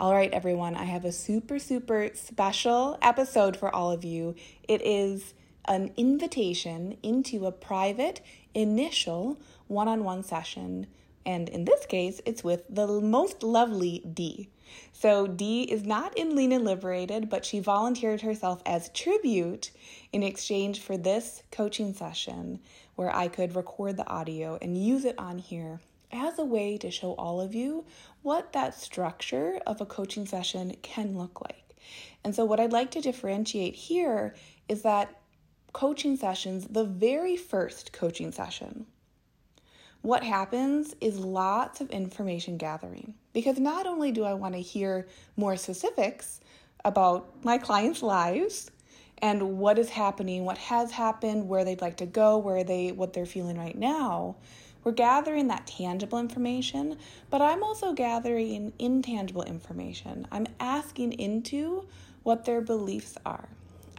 [0.00, 4.34] All right, everyone, I have a super, super special episode for all of you.
[4.66, 5.34] It is
[5.66, 8.20] an invitation into a private,
[8.54, 10.86] initial one on one session.
[11.24, 14.48] And in this case, it's with the most lovely Dee.
[14.92, 19.70] So, Dee is not in Lean and Liberated, but she volunteered herself as tribute
[20.12, 22.60] in exchange for this coaching session
[22.96, 25.80] where I could record the audio and use it on here
[26.12, 27.84] as a way to show all of you
[28.22, 31.76] what that structure of a coaching session can look like.
[32.24, 34.34] And so, what I'd like to differentiate here
[34.68, 35.20] is that
[35.72, 38.86] coaching sessions, the very first coaching session,
[40.02, 45.06] what happens is lots of information gathering because not only do I want to hear
[45.36, 46.40] more specifics
[46.84, 48.70] about my clients' lives
[49.18, 53.12] and what is happening, what has happened, where they'd like to go, where they what
[53.12, 54.36] they're feeling right now,
[54.84, 56.98] we're gathering that tangible information,
[57.30, 60.26] but I'm also gathering intangible information.
[60.32, 61.86] I'm asking into
[62.24, 63.48] what their beliefs are.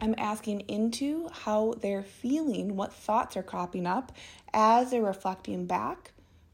[0.00, 4.12] I'm asking into how they're feeling, what thoughts are cropping up
[4.52, 6.12] as they're reflecting back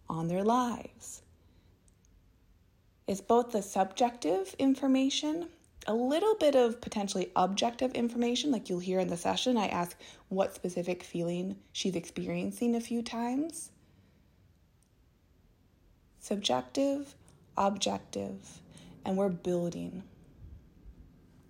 [0.09, 1.23] on their lives.
[3.09, 5.49] It's both the subjective information,
[5.89, 9.57] a little bit of potentially objective information, like you'll hear in the session.
[9.57, 9.97] I ask
[10.29, 13.71] what specific feeling she's experiencing a few times
[16.21, 17.15] subjective,
[17.57, 18.61] objective,
[19.05, 20.03] and we're building.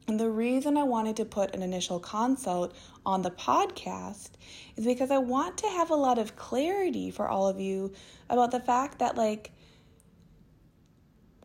[0.09, 4.31] And the reason I wanted to put an initial consult on the podcast
[4.77, 7.93] is because I want to have a lot of clarity for all of you
[8.29, 9.53] about the fact that, like,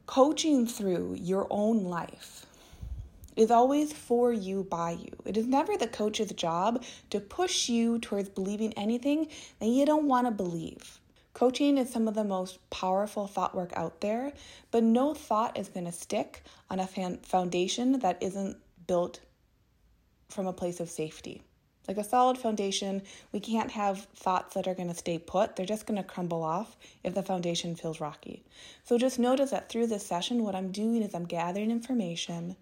[0.06, 2.46] coaching through your own life
[3.36, 5.12] is always for you by you.
[5.26, 9.28] It is never the coach's job to push you towards believing anything
[9.60, 11.00] that you don't want to believe.
[11.36, 14.32] Coaching is some of the most powerful thought work out there,
[14.72, 18.56] but no thought is going to stick on a foundation that isn't
[18.88, 19.20] built
[20.30, 21.42] from a place of safety.
[21.90, 23.02] Like a solid foundation,
[23.34, 25.58] we can't have thoughts that are going to stay put.
[25.58, 28.46] They're just going to crumble off if the foundation feels rocky.
[28.86, 32.56] So just notice that through this session, what I'm doing is I'm gathering information.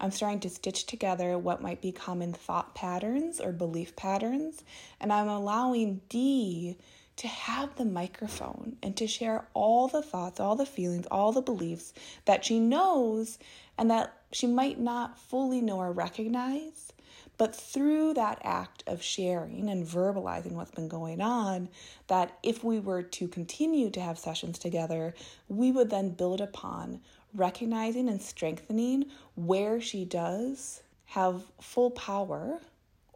[0.00, 4.64] I'm starting to stitch together what might be common thought patterns or belief patterns,
[4.98, 6.78] and I'm allowing Dee
[7.18, 11.42] to have the microphone and to share all the thoughts, all the feelings, all the
[11.42, 11.92] beliefs
[12.24, 13.38] that she knows
[13.76, 16.92] and that she might not fully know or recognize.
[17.36, 21.68] But through that act of sharing and verbalizing what's been going on,
[22.06, 25.14] that if we were to continue to have sessions together,
[25.48, 27.00] we would then build upon
[27.34, 32.60] recognizing and strengthening where she does have full power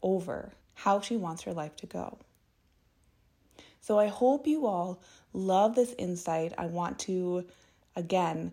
[0.02, 2.18] over how she wants her life to go.
[3.82, 6.54] So I hope you all love this insight.
[6.56, 7.44] I want to,
[7.96, 8.52] again,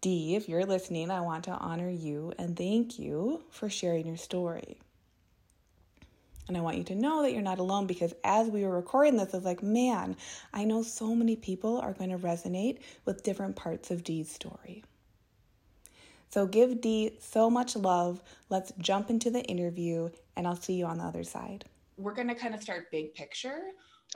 [0.00, 4.16] Dee, if you're listening, I want to honor you and thank you for sharing your
[4.16, 4.78] story.
[6.48, 9.16] And I want you to know that you're not alone because as we were recording
[9.16, 10.16] this, I was like, man,
[10.52, 14.82] I know so many people are going to resonate with different parts of Dee's story.
[16.30, 18.22] So give Dee so much love.
[18.48, 21.66] Let's jump into the interview, and I'll see you on the other side.
[21.98, 23.60] We're going to kind of start big picture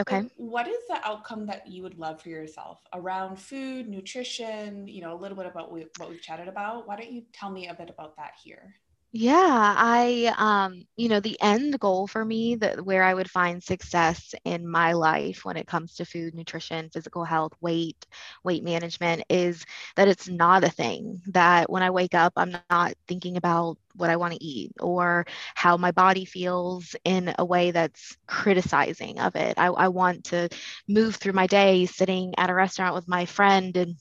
[0.00, 0.28] Okay.
[0.36, 5.14] what is the outcome that you would love for yourself around food, nutrition, you know,
[5.14, 6.86] a little bit about what we've chatted about?
[6.86, 8.74] Why don't you tell me a bit about that here?
[9.18, 13.62] Yeah, I um, you know, the end goal for me that where I would find
[13.62, 18.04] success in my life when it comes to food, nutrition, physical health, weight,
[18.44, 19.64] weight management is
[19.96, 24.10] that it's not a thing that when I wake up I'm not thinking about what
[24.10, 25.24] I want to eat or
[25.54, 29.54] how my body feels in a way that's criticizing of it.
[29.56, 30.48] I, I want to
[30.88, 33.94] move through my day sitting at a restaurant with my friend and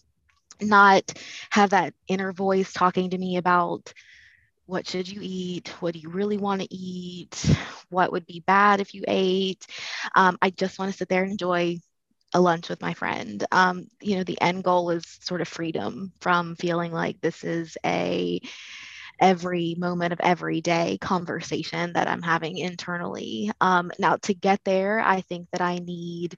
[0.62, 1.04] not
[1.52, 3.92] have that inner voice talking to me about
[4.66, 5.70] what should you eat?
[5.80, 7.46] What do you really want to eat?
[7.90, 9.66] What would be bad if you ate?
[10.16, 11.78] Um, i just want to sit there and enjoy
[12.34, 13.46] a lunch with my friend.
[13.52, 17.78] Um, you know the end goal is sort of freedom from feeling like this is
[17.86, 18.42] a
[19.20, 23.52] every moment of every day conversation that i'm having internally.
[23.62, 26.36] Um, now to get there i think that i need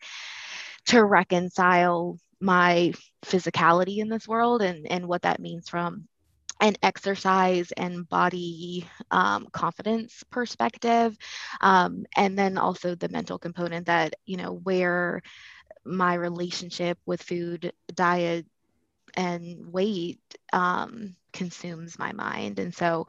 [0.87, 2.93] to reconcile my
[3.25, 6.07] physicality in this world and, and what that means from
[6.61, 11.17] an exercise and body um, confidence perspective
[11.61, 15.21] um, and then also the mental component that you know where
[15.85, 18.45] my relationship with food diet
[19.15, 20.19] and weight
[20.53, 22.59] um, consumes my mind.
[22.59, 23.07] And so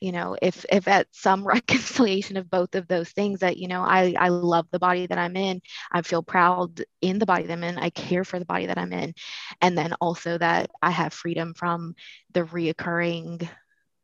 [0.00, 3.82] you know if if at some reconciliation of both of those things that you know
[3.82, 5.60] i i love the body that i'm in
[5.92, 8.78] i feel proud in the body that i'm in i care for the body that
[8.78, 9.14] i'm in
[9.60, 11.94] and then also that i have freedom from
[12.32, 13.48] the reoccurring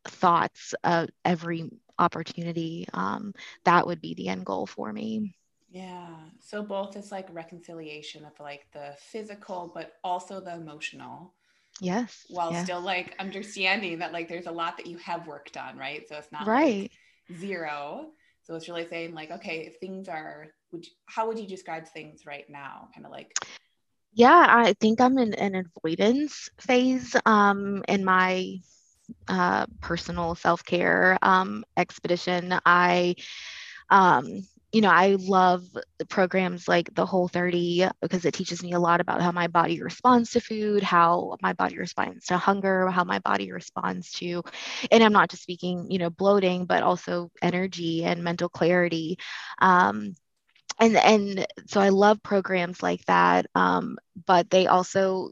[0.08, 3.32] thoughts of every opportunity um,
[3.64, 5.34] that would be the end goal for me.
[5.68, 6.14] Yeah.
[6.40, 11.32] So both is like reconciliation of like the physical but also the emotional
[11.80, 12.64] yes while yes.
[12.64, 16.08] still like understanding that like there's a lot that you have worked on right?
[16.08, 16.90] So it's not right.
[17.30, 18.08] like zero.
[18.42, 21.86] So it's really saying like okay if things are would you, how would you describe
[21.88, 22.88] things right now?
[22.94, 23.32] Kind of like
[24.12, 28.56] yeah i think i'm in an avoidance phase um in my
[29.28, 32.58] uh, personal self-care um, expedition.
[32.64, 33.16] I
[33.90, 35.64] um, you know, I love
[36.08, 39.82] programs like the Whole 30 because it teaches me a lot about how my body
[39.82, 44.42] responds to food, how my body responds to hunger, how my body responds to,
[44.90, 49.18] and I'm not just speaking, you know, bloating, but also energy and mental clarity.
[49.60, 50.14] Um,
[50.78, 55.30] and and so I love programs like that, um, but they also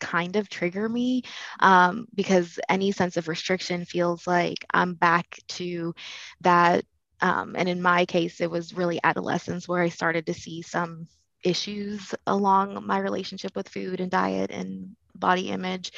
[0.00, 1.22] kind of trigger me
[1.60, 5.94] um, because any sense of restriction feels like I'm back to
[6.42, 6.84] that
[7.20, 11.06] um, and in my case, it was really adolescence where I started to see some
[11.42, 15.92] issues along my relationship with food and diet and body image.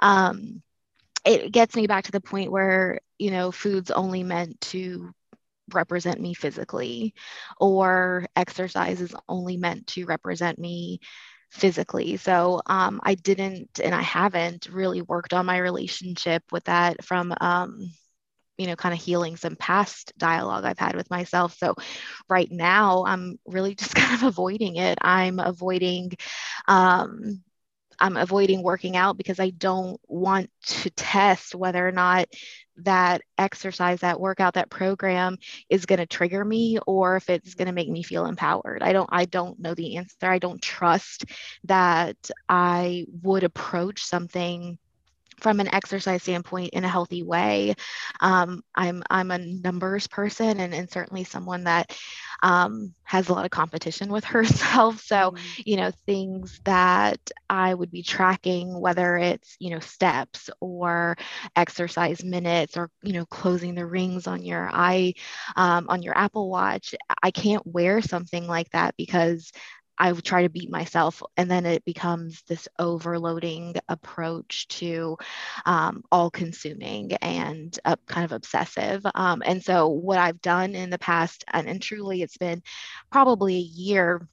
[0.00, 0.62] Um,
[1.24, 5.12] it gets me back to the point where, you know, food's only meant to
[5.72, 7.14] represent me physically,
[7.60, 11.00] or exercise is only meant to represent me
[11.50, 12.16] physically.
[12.16, 17.34] So um, I didn't, and I haven't really worked on my relationship with that from
[17.40, 17.90] um,
[18.58, 21.56] you know, kind of healing some past dialogue I've had with myself.
[21.58, 21.74] So
[22.28, 24.98] right now I'm really just kind of avoiding it.
[25.00, 26.12] I'm avoiding
[26.68, 27.42] um
[28.00, 32.26] I'm avoiding working out because I don't want to test whether or not
[32.78, 35.36] that exercise, that workout, that program
[35.68, 38.82] is going to trigger me or if it's going to make me feel empowered.
[38.82, 40.28] I don't I don't know the answer.
[40.28, 41.26] I don't trust
[41.64, 42.16] that
[42.48, 44.78] I would approach something
[45.42, 47.74] from an exercise standpoint in a healthy way.
[48.20, 51.96] Um, I'm I'm a numbers person and, and certainly someone that
[52.42, 55.00] um, has a lot of competition with herself.
[55.00, 55.62] So mm-hmm.
[55.66, 57.18] you know things that
[57.50, 61.16] I would be tracking, whether it's you know steps or
[61.56, 65.14] exercise minutes or you know closing the rings on your eye
[65.56, 66.94] um, on your Apple Watch.
[67.22, 69.50] I can't wear something like that because
[70.02, 75.16] I would try to beat myself, and then it becomes this overloading approach to
[75.64, 79.06] um, all consuming and uh, kind of obsessive.
[79.14, 82.64] Um, and so, what I've done in the past, and, and truly it's been
[83.12, 84.26] probably a year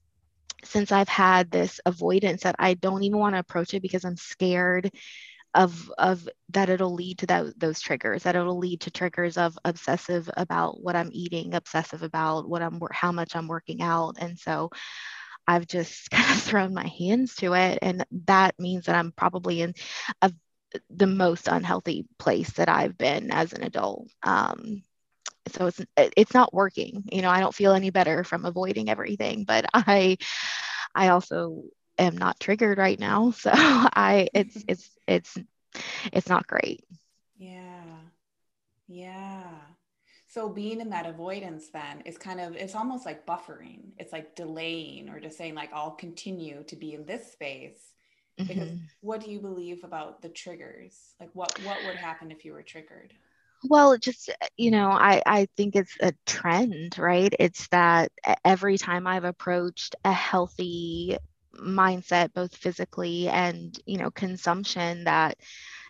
[0.64, 4.18] since I've had this avoidance that I don't even want to approach it because I'm
[4.18, 4.92] scared
[5.54, 9.58] of of that it'll lead to that, those triggers that it'll lead to triggers of
[9.66, 14.38] obsessive about what i'm eating obsessive about what i'm how much i'm working out and
[14.38, 14.70] so
[15.50, 17.80] I've just kind of thrown my hands to it.
[17.84, 19.76] And that means that I'm probably in
[20.22, 20.32] a,
[20.90, 24.10] the most unhealthy place that I've been as an adult.
[24.24, 24.84] Um,
[25.48, 27.04] so it's it's not working.
[27.12, 30.18] You know, I don't feel any better from avoiding everything, but I
[30.96, 31.64] I also
[31.98, 33.32] am not triggered right now.
[33.38, 35.38] So I it's it's it's
[36.14, 36.84] it's not great.
[37.38, 38.10] Yeah.
[38.88, 39.69] Yeah.
[40.30, 43.92] So being in that avoidance then is kind of it's almost like buffering.
[43.98, 47.82] It's like delaying or just saying like I'll continue to be in this space.
[48.38, 48.86] Because mm-hmm.
[49.02, 50.96] what do you believe about the triggers?
[51.20, 53.14] Like what what would happen if you were triggered?
[53.64, 57.34] Well, just you know, I I think it's a trend, right?
[57.40, 58.12] It's that
[58.46, 61.18] every time I've approached a healthy
[61.58, 65.38] mindset both physically and, you know, consumption that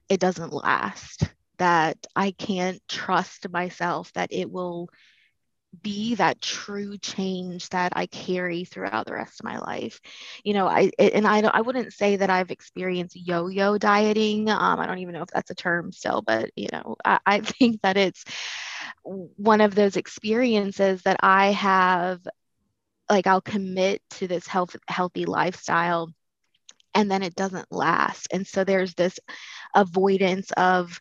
[0.07, 1.29] it doesn't last
[1.59, 4.89] that I can't trust myself that it will
[5.81, 9.99] be that true change that I carry throughout the rest of my life.
[10.43, 14.49] You know, I and I don't I wouldn't say that I've experienced yo-yo dieting.
[14.49, 17.39] Um, I don't even know if that's a term still, but you know, I, I
[17.41, 18.23] think that it's
[19.03, 22.21] one of those experiences that I have
[23.09, 26.09] like I'll commit to this health healthy lifestyle
[26.95, 28.27] and then it doesn't last.
[28.31, 29.19] And so there's this
[29.75, 30.99] avoidance of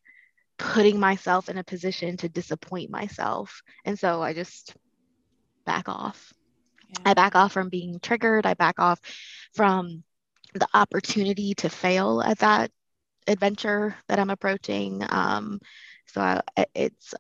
[0.58, 3.62] putting myself in a position to disappoint myself.
[3.84, 4.74] And so I just
[5.64, 6.32] back off.
[6.88, 6.96] Yeah.
[7.06, 8.46] I back off from being triggered.
[8.46, 9.00] I back off
[9.54, 10.02] from
[10.54, 12.70] the opportunity to fail at that
[13.26, 15.04] adventure that I'm approaching.
[15.08, 15.60] Um,
[16.06, 17.14] so I, it's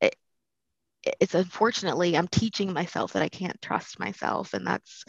[0.00, 0.16] it,
[1.20, 5.04] it's unfortunately I'm teaching myself that I can't trust myself, and that's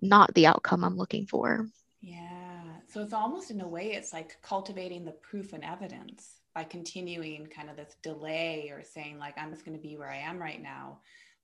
[0.00, 1.66] not the outcome I'm looking for.
[2.00, 2.62] Yeah.
[2.88, 7.46] So it's almost in a way, it's like cultivating the proof and evidence by continuing
[7.46, 10.38] kind of this delay or saying like I'm just going to be where I am
[10.38, 10.98] right now.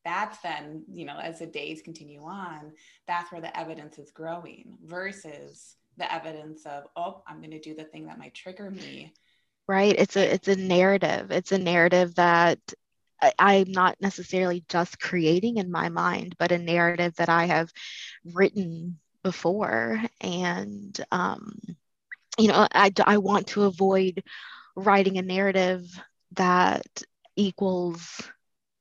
[0.05, 2.73] That's then, you know, as the days continue on,
[3.09, 7.75] that's where the evidence is growing versus the evidence of, oh, I'm going to do
[7.75, 9.15] the thing that might trigger me.
[9.67, 9.95] Right.
[9.99, 11.31] It's a it's a narrative.
[11.31, 12.59] It's a narrative that
[13.39, 17.73] I, am not necessarily just creating in my mind, but a narrative that I have
[18.35, 19.99] written before.
[20.21, 21.59] And um,
[22.39, 24.23] you know, I I want to avoid
[24.77, 25.85] writing a narrative
[26.33, 26.87] that
[27.35, 28.23] equals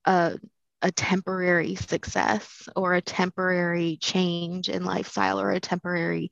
[0.05, 0.37] a
[0.81, 6.29] a temporary success or a temporary change in lifestyle or a temporary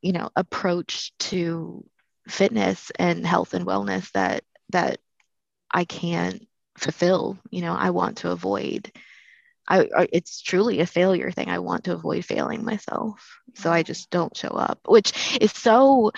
[0.00, 1.84] you know approach to
[2.26, 4.98] fitness and health and wellness that that
[5.70, 6.46] I can't
[6.78, 8.90] fulfill you know I want to avoid.
[9.66, 11.48] I, I, it's truly a failure thing.
[11.48, 13.38] I want to avoid failing myself.
[13.54, 13.86] So I mm-hmm.
[13.86, 16.12] just don't show up which is so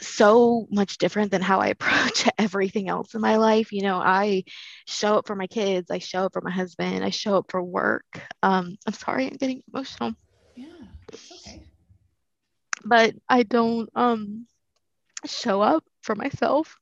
[0.00, 3.72] so much different than how I approach everything else in my life.
[3.72, 4.44] You know, I
[4.86, 7.62] show up for my kids, I show up for my husband, I show up for
[7.62, 8.04] work.
[8.42, 10.12] Um, I'm sorry, I'm getting emotional.
[10.56, 10.66] Yeah,
[11.32, 11.62] okay
[12.84, 14.46] but I don't um
[15.26, 16.76] show up for myself.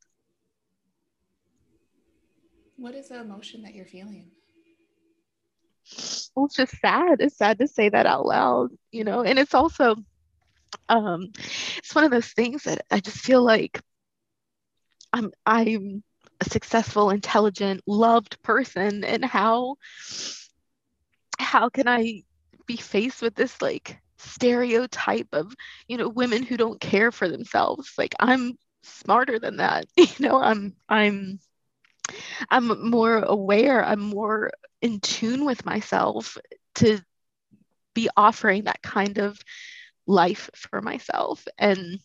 [2.76, 4.30] What is the emotion that you're feeling?
[6.34, 7.20] Well, it's just sad.
[7.20, 9.96] It's sad to say that out loud, you know, and it's also
[10.88, 11.28] um
[11.78, 13.80] it's one of those things that I just feel like
[15.12, 16.02] I'm I'm
[16.40, 19.76] a successful, intelligent, loved person and how
[21.38, 22.22] how can I
[22.66, 25.54] be faced with this like stereotype of
[25.88, 27.92] you know women who don't care for themselves?
[27.98, 30.40] Like i'm smarter than that you know?
[30.40, 31.38] I'm i'm
[32.50, 36.38] i'm more aware i'm more in tune with myself
[36.76, 37.00] to
[37.94, 39.38] be offering that kind of
[40.06, 41.46] life for myself.
[41.58, 42.00] And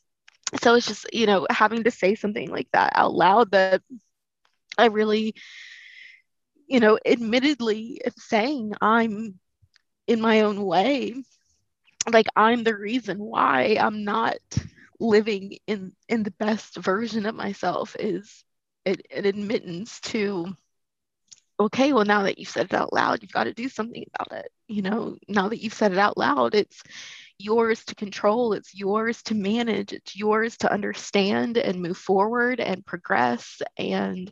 [0.61, 3.81] so it's just you know having to say something like that out loud that
[4.77, 5.33] i really
[6.67, 9.39] you know admittedly saying i'm
[10.07, 11.13] in my own way
[12.11, 14.37] like I'm the reason why I'm not
[14.99, 18.43] living in in the best version of myself is
[18.85, 20.55] an, an admittance to
[21.59, 24.39] okay well now that you've said it out loud you've got to do something about
[24.39, 24.51] it.
[24.67, 26.81] You know now that you've said it out loud it's
[27.43, 32.85] yours to control it's yours to manage it's yours to understand and move forward and
[32.85, 34.31] progress and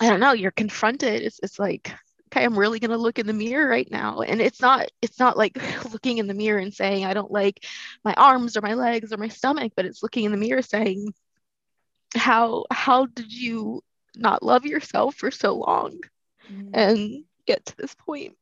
[0.00, 1.22] i don't know you're confronted.
[1.22, 1.92] It's, it's like
[2.28, 4.20] okay i'm really going to look in the mirror right now.
[4.20, 5.58] And it's not it's not like
[5.92, 7.64] looking in the mirror and saying i don't like
[8.04, 11.12] my arms or my legs or my stomach but it's looking in the mirror saying
[12.14, 13.82] how how did you
[14.14, 15.98] not love yourself for so long
[16.50, 16.70] mm.
[16.72, 18.36] and get to this point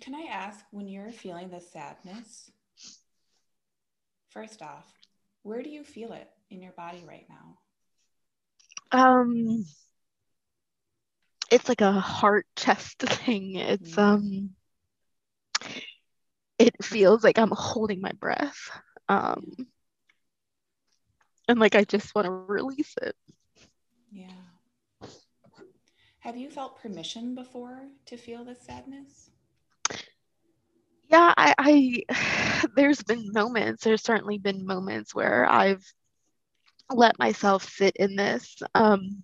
[0.00, 2.50] can i ask when you're feeling the sadness
[4.30, 4.92] first off
[5.42, 7.58] where do you feel it in your body right now
[8.92, 9.64] um
[11.50, 13.56] it's like a heart chest thing.
[13.56, 14.02] It's mm.
[14.02, 14.50] um
[16.58, 18.70] it feels like I'm holding my breath.
[19.08, 19.44] Um
[21.48, 23.16] and like I just want to release it.
[24.12, 24.28] Yeah.
[26.20, 29.29] Have you felt permission before to feel this sadness?
[31.10, 31.54] Yeah, I,
[32.10, 35.84] I there's been moments, there's certainly been moments where I've
[36.90, 38.56] let myself sit in this.
[38.74, 39.22] Um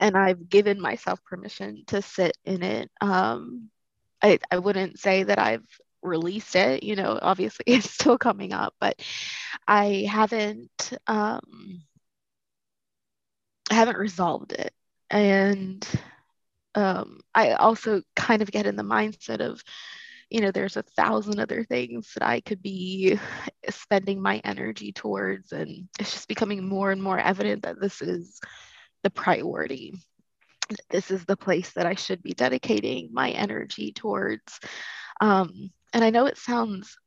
[0.00, 2.90] and I've given myself permission to sit in it.
[3.00, 3.70] Um,
[4.22, 5.66] I, I wouldn't say that I've
[6.02, 9.00] released it, you know, obviously it's still coming up, but
[9.66, 11.82] I haven't, um,
[13.70, 14.72] I haven't resolved it.
[15.10, 15.86] And
[16.76, 19.62] um, I also kind of get in the mindset of,
[20.28, 23.18] you know, there's a thousand other things that I could be
[23.70, 25.52] spending my energy towards.
[25.52, 28.38] And it's just becoming more and more evident that this is
[29.02, 29.94] the priority.
[30.90, 34.60] This is the place that I should be dedicating my energy towards.
[35.20, 36.98] Um, and I know it sounds,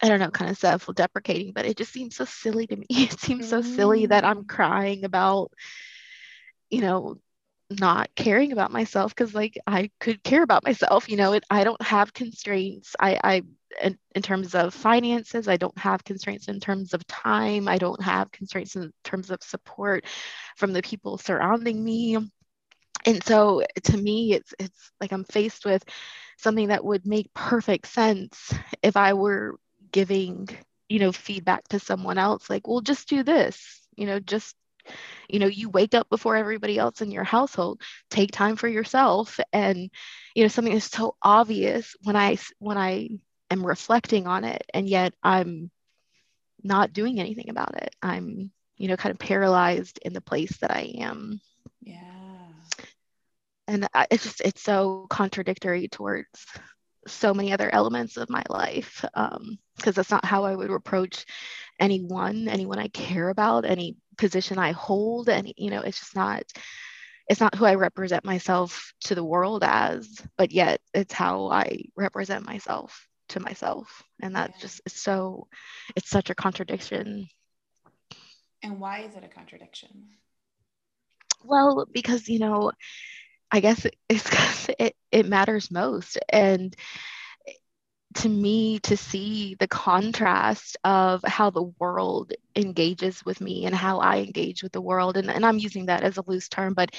[0.00, 2.86] I don't know, kind of self deprecating, but it just seems so silly to me.
[2.90, 4.48] It seems so silly that I'm mm.
[4.48, 5.50] crying about,
[6.68, 7.18] you know,
[7.70, 11.64] not caring about myself because like I could care about myself, you know, it, I
[11.64, 12.96] don't have constraints.
[12.98, 13.42] I, I
[13.82, 15.46] in, in, terms of finances.
[15.46, 17.68] I don't have constraints in terms of time.
[17.68, 20.04] I don't have constraints in terms of support
[20.56, 22.18] from the people surrounding me.
[23.06, 25.84] And so to me, it's it's like I'm faced with
[26.36, 29.56] something that would make perfect sense if I were
[29.92, 30.48] giving
[30.88, 34.54] you know feedback to someone else like well just do this you know just
[35.28, 37.80] you know you wake up before everybody else in your household
[38.10, 39.38] take time for yourself.
[39.52, 39.90] And
[40.34, 43.08] you know something is so obvious when i when i
[43.50, 45.70] am reflecting on it and yet i'm
[46.62, 47.94] not doing anything about it.
[48.02, 51.40] I'm you know kind of paralyzed in the place that i am.
[51.82, 51.96] Yeah.
[53.68, 56.46] And it's just it's so contradictory towards
[57.06, 59.58] so many other elements of my life because um,
[59.94, 61.24] that's not how i would approach
[61.78, 66.44] anyone anyone i care about any position I hold and you know it's just not
[67.26, 71.84] it's not who I represent myself to the world as but yet it's how I
[71.96, 74.02] represent myself to myself.
[74.20, 74.62] And that's yeah.
[74.62, 75.46] just so
[75.96, 77.28] it's such a contradiction.
[78.62, 80.08] And why is it a contradiction?
[81.42, 82.72] Well because you know
[83.50, 86.18] I guess it's because it, it matters most.
[86.28, 86.74] And
[88.16, 94.00] to me to see the contrast of how the world engages with me and how
[94.00, 96.90] I engage with the world and, and I'm using that as a loose term but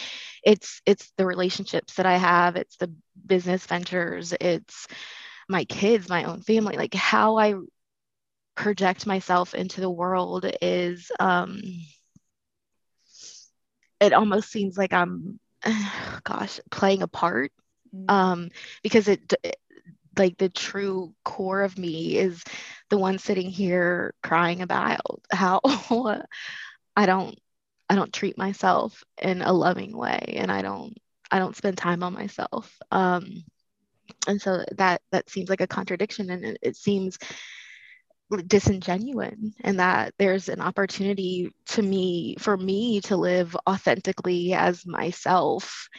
[0.42, 2.94] it's it's the relationships that I have it's the
[3.26, 4.88] business ventures it's
[5.50, 7.56] my kids my own family like how I
[8.56, 11.62] project myself into the world is um
[14.00, 15.40] it almost seems like I'm
[16.24, 17.52] gosh playing a part
[17.96, 18.10] mm.
[18.10, 18.50] um
[18.84, 19.34] because it
[20.18, 22.44] like the true core of me is
[22.90, 25.62] the one sitting here crying about how
[26.96, 27.38] I don't
[27.90, 30.96] I don't treat myself in a loving way and I don't
[31.30, 32.78] I don't spend time on myself.
[32.92, 33.44] Um,
[34.28, 37.18] and so that that seems like a contradiction and it, it seems
[38.38, 45.90] disingenuous and that there's an opportunity to me for me to live authentically as myself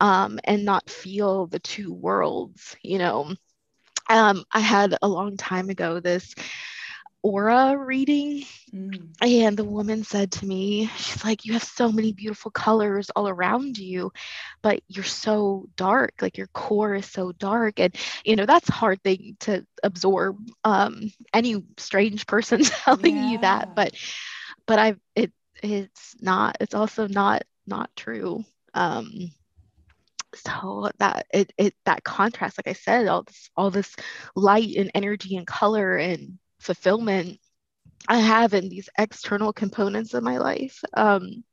[0.00, 3.34] um, and not feel the two worlds you know.
[4.08, 6.34] Um, I had a long time ago this
[7.22, 9.08] aura reading mm.
[9.20, 13.28] and the woman said to me she's like you have so many beautiful colors all
[13.28, 14.12] around you
[14.60, 18.72] but you're so dark like your core is so dark and you know that's a
[18.72, 23.30] hard thing to absorb um any strange person telling yeah.
[23.30, 23.94] you that but
[24.66, 25.32] but i it
[25.62, 29.30] it's not it's also not not true um
[30.34, 33.94] so that it, it that contrast like i said all this all this
[34.34, 37.38] light and energy and color and fulfillment
[38.08, 41.44] i have in these external components of my life um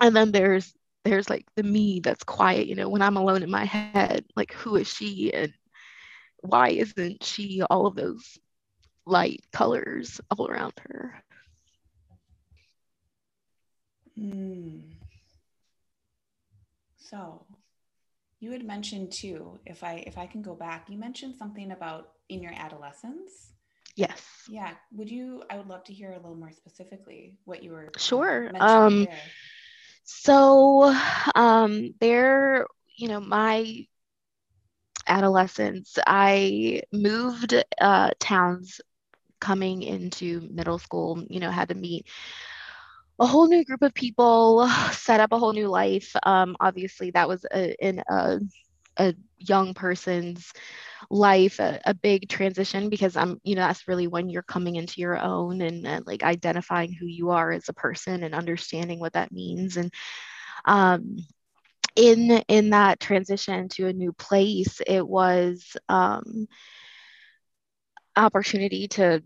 [0.00, 0.72] and then there's
[1.04, 4.52] there's like the me that's quiet you know when i'm alone in my head like
[4.52, 5.52] who is she and
[6.40, 8.38] why isn't she all of those
[9.06, 11.14] light colors all around her
[14.18, 14.80] mm.
[16.96, 17.46] So
[18.40, 22.12] you had mentioned too, if I if I can go back, you mentioned something about
[22.28, 23.52] in your adolescence.
[23.96, 24.48] Yes.
[24.48, 24.74] Yeah.
[24.92, 28.50] Would you I would love to hear a little more specifically what you were Sure.
[28.60, 29.34] Um there.
[30.04, 30.94] so
[31.34, 33.86] um there, you know, my
[35.08, 38.80] adolescence, I moved uh towns
[39.40, 42.06] coming into middle school, you know, had to meet
[43.18, 46.14] a whole new group of people, set up a whole new life.
[46.24, 48.40] Um, obviously, that was a, in a,
[48.98, 50.52] a young person's
[51.10, 55.00] life a, a, big transition because i'm you know that's really when you're coming into
[55.00, 59.12] your own and, and, like identifying who you are as a person and understanding what
[59.12, 59.76] that means.
[59.76, 59.92] And
[60.64, 61.16] um
[61.94, 66.46] in in that transition to a new place it was um
[68.16, 69.22] opportunity to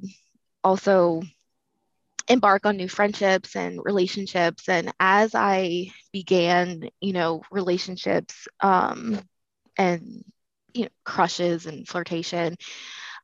[0.63, 1.23] also
[2.29, 4.69] embark on new friendships and relationships.
[4.69, 9.21] And as i began you know relationships um,
[9.81, 10.25] and
[10.75, 12.57] you know crushes and flirtation.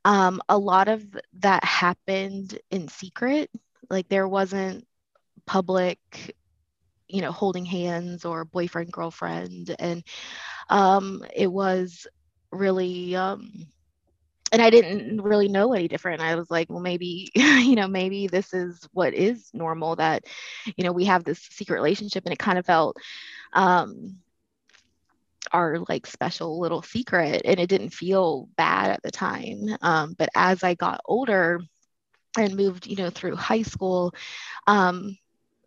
[0.05, 3.51] Um, a lot of that happened in secret.
[3.91, 4.87] Like there wasn't
[5.47, 5.99] public
[7.09, 9.75] you know holding hands or boyfriend girlfriend.
[9.79, 10.05] And
[10.71, 12.07] um, it was
[12.53, 13.67] really um,
[14.53, 16.23] and I didn't really know any different.
[16.23, 20.25] I was like, well, maybe, you know, maybe this is what is normal that,
[20.77, 22.25] you know, we have this secret relationship.
[22.25, 22.97] And it kind of felt
[23.53, 24.19] um,
[25.53, 29.77] our like special little secret and it didn't feel bad at the time.
[29.83, 31.61] Um, but as I got older
[32.39, 34.15] and moved, you know, through high school,
[34.67, 35.17] um,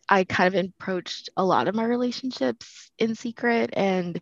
[0.07, 4.19] I kind of approached a lot of my relationships in secret and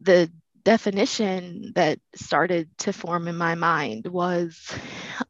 [0.00, 0.30] the
[0.64, 4.72] definition that started to form in my mind was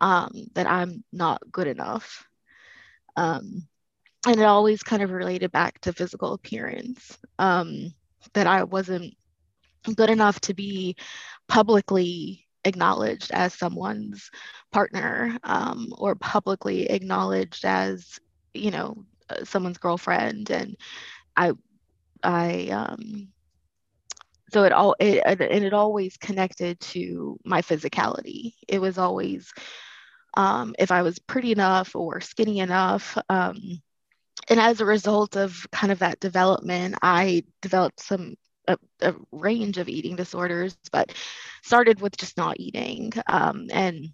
[0.00, 2.26] um, that I'm not good enough.
[3.16, 3.66] Um,
[4.26, 7.92] and it always kind of related back to physical appearance, um,
[8.34, 9.14] that I wasn't
[9.96, 10.96] good enough to be
[11.48, 14.30] publicly acknowledged as someone's
[14.72, 18.18] partner um, or publicly acknowledged as
[18.54, 20.50] you know uh, someone's girlfriend.
[20.50, 20.76] And
[21.36, 21.52] i
[22.22, 23.28] i um
[24.52, 28.54] so it all it, and it always connected to my physicality.
[28.68, 29.52] It was always
[30.36, 33.80] um, if i was pretty enough or skinny enough um,
[34.48, 38.34] and as a result of kind of that development i developed some
[38.70, 38.78] a,
[39.10, 41.12] a range of eating disorders but
[41.62, 44.08] started with just not eating um, and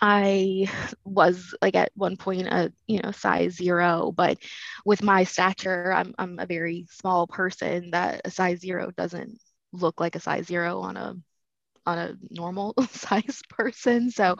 [0.00, 0.70] I
[1.04, 4.38] was like at one point a you know size zero, but
[4.84, 7.90] with my stature, I'm I'm a very small person.
[7.92, 9.38] That a size zero doesn't
[9.72, 11.16] look like a size zero on a
[11.86, 14.10] on a normal size person.
[14.10, 14.36] So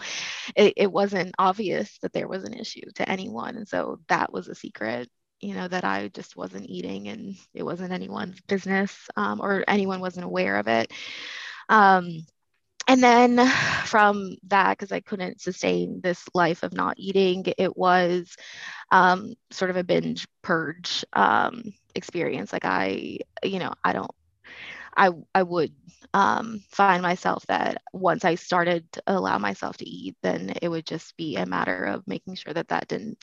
[0.57, 3.57] it, it wasn't obvious that there was an issue to anyone.
[3.57, 5.09] And so that was a secret,
[5.41, 10.01] you know, that I just wasn't eating and it wasn't anyone's business um, or anyone
[10.01, 10.93] wasn't aware of it.
[11.69, 12.25] Um,
[12.89, 13.47] and then
[13.85, 18.37] from that because i couldn't sustain this life of not eating it was
[18.91, 21.63] um, sort of a binge purge um,
[21.95, 24.11] experience like i you know i don't
[24.97, 25.73] i i would
[26.15, 30.87] um, find myself that once i started to allow myself to eat then it would
[30.87, 33.19] just be a matter of making sure that that didn't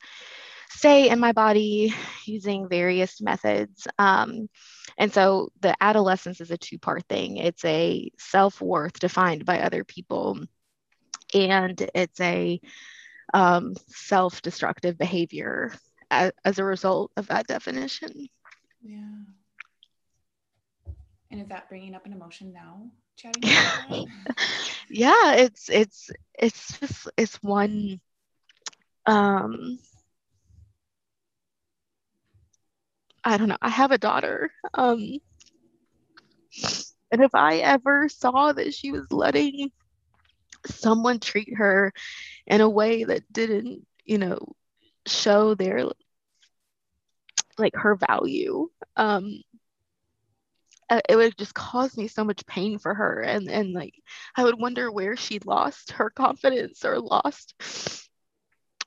[0.73, 1.93] stay in my body
[2.25, 3.88] using various methods.
[3.97, 4.49] Um,
[4.97, 9.62] and so the adolescence is a two part thing it's a self worth defined by
[9.62, 10.39] other people,
[11.33, 12.59] and it's a
[13.33, 15.73] um, self destructive behavior
[16.12, 18.27] as, as a result of that definition.
[18.81, 18.99] Yeah.
[21.31, 22.91] And is that bringing up an emotion now?
[24.89, 27.99] Yeah, it's it's it's just it's one
[29.05, 29.79] um
[33.23, 33.57] I don't know.
[33.62, 34.51] I have a daughter.
[34.73, 35.19] Um,
[37.12, 39.71] and if I ever saw that she was letting
[40.65, 41.93] someone treat her
[42.47, 44.39] in a way that didn't, you know,
[45.07, 45.86] show their
[47.57, 49.41] like her value, um,
[50.89, 53.93] uh, it would just cause me so much pain for her and and like
[54.36, 57.53] i would wonder where she lost her confidence or lost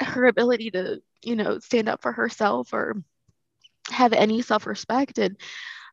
[0.01, 2.95] her ability to you know stand up for herself or
[3.91, 5.37] have any self-respect and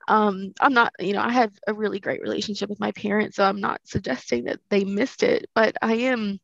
[0.08, 3.44] um, i'm not you know i have a really great relationship with my parents so
[3.44, 6.40] i'm not suggesting that they missed it but i am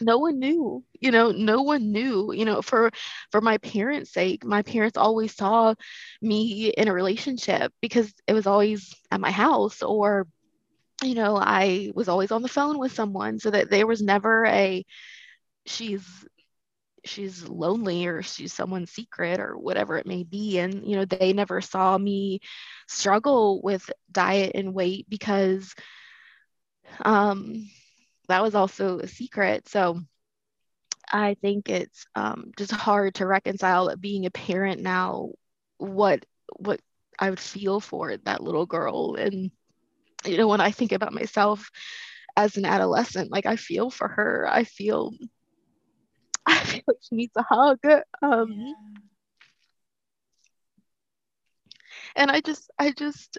[0.00, 2.90] no one knew you know no one knew you know for
[3.30, 5.74] for my parents sake my parents always saw
[6.20, 10.26] me in a relationship because it was always at my house or
[11.02, 14.46] you know i was always on the phone with someone so that there was never
[14.46, 14.84] a
[15.66, 16.04] she's
[17.04, 21.26] she's lonely or she's someone's secret or whatever it may be and you know they
[21.26, 22.40] never saw me
[22.82, 25.74] struggle with diet and weight because
[27.04, 27.68] um
[28.28, 29.68] that was also a secret.
[29.68, 30.00] So
[31.12, 35.30] i think it's um, just hard to reconcile being a parent now
[35.78, 36.24] what
[36.56, 36.80] what
[37.18, 39.14] i would feel for that little girl.
[39.16, 39.50] And
[40.26, 41.70] you know when i think about myself
[42.36, 44.46] as an adolescent like i feel for her.
[44.50, 45.12] I feel
[46.64, 47.78] feel like she needs a hug.
[48.22, 48.72] Um, yeah.
[52.16, 53.38] And I just, I just,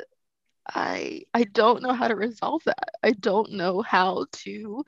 [0.68, 2.90] I, I don't know how to resolve that.
[3.04, 4.84] I don't know how to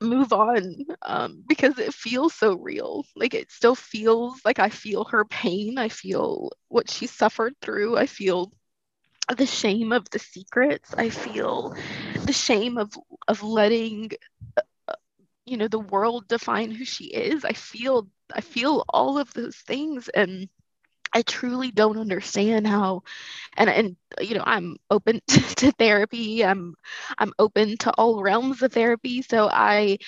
[0.00, 3.04] move on um, because it feels so real.
[3.16, 5.78] Like it still feels like I feel her pain.
[5.78, 7.96] I feel what she suffered through.
[7.96, 8.52] I feel
[9.36, 10.94] the shame of the secrets.
[10.96, 11.74] I feel
[12.24, 12.92] the shame of
[13.28, 14.10] of letting
[15.52, 19.54] you know the world define who she is i feel i feel all of those
[19.54, 20.48] things and
[21.12, 23.02] i truly don't understand how
[23.58, 26.74] and and you know i'm open to, therapy i'm
[27.18, 29.98] i'm open to all realms of therapy so i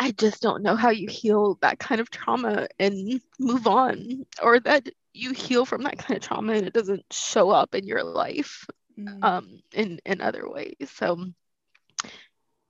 [0.00, 4.58] i just don't know how you heal that kind of trauma and move on or
[4.58, 8.02] that you heal from that kind of trauma and it doesn't show up in your
[8.02, 8.66] life
[8.98, 9.22] mm.
[9.22, 11.16] um in in other ways so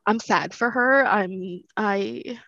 [0.07, 1.05] I'm sad for her.
[1.07, 2.41] I'm I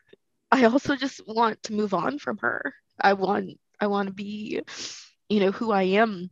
[0.51, 2.75] I also just want to move on from her.
[3.01, 4.63] I want I want to be,
[5.29, 6.31] you know, who I am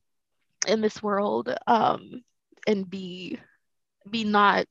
[0.67, 2.23] in this world um
[2.67, 3.39] and be
[4.11, 4.67] be not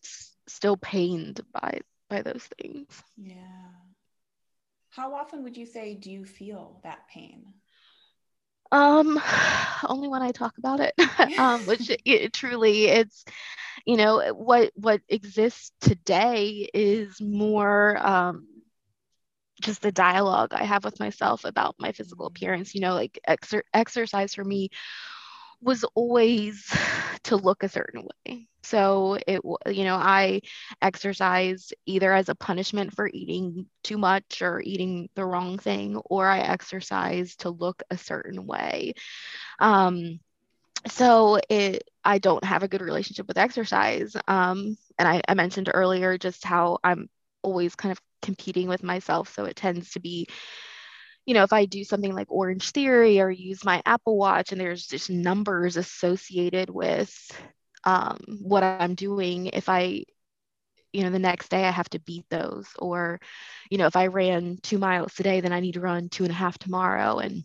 [0.48, 3.04] still pained by by those things.
[3.18, 3.72] Yeah.
[4.90, 7.54] How often would you say do you feel that pain?
[8.74, 9.22] Um
[9.90, 10.94] only when I talk about it.
[11.38, 13.26] um which it, truly it's
[13.86, 18.48] you know what what exists today is more um,
[19.62, 22.76] just the dialogue I have with myself about my physical appearance.
[22.76, 24.70] You know, like exer- exercise for me
[25.64, 26.72] was always
[27.24, 28.48] to look a certain way.
[28.64, 30.42] So it, you know, I
[30.82, 36.28] exercised either as a punishment for eating too much or eating the wrong thing, or
[36.28, 38.94] I exercised to look a certain way.
[39.60, 40.20] Um,
[40.88, 44.16] so it, I don't have a good relationship with exercise.
[44.28, 47.10] Um, and I, I mentioned earlier just how I'm
[47.42, 49.34] always kind of competing with myself.
[49.34, 50.28] So it tends to be
[51.26, 54.60] you know, if I do something like Orange Theory or use my Apple Watch and
[54.60, 57.14] there's just numbers associated with
[57.86, 60.04] um, what I'm doing, if I,
[60.92, 63.20] you know, the next day I have to beat those, or,
[63.70, 66.32] you know, if I ran two miles today, then I need to run two and
[66.32, 67.44] a half tomorrow, and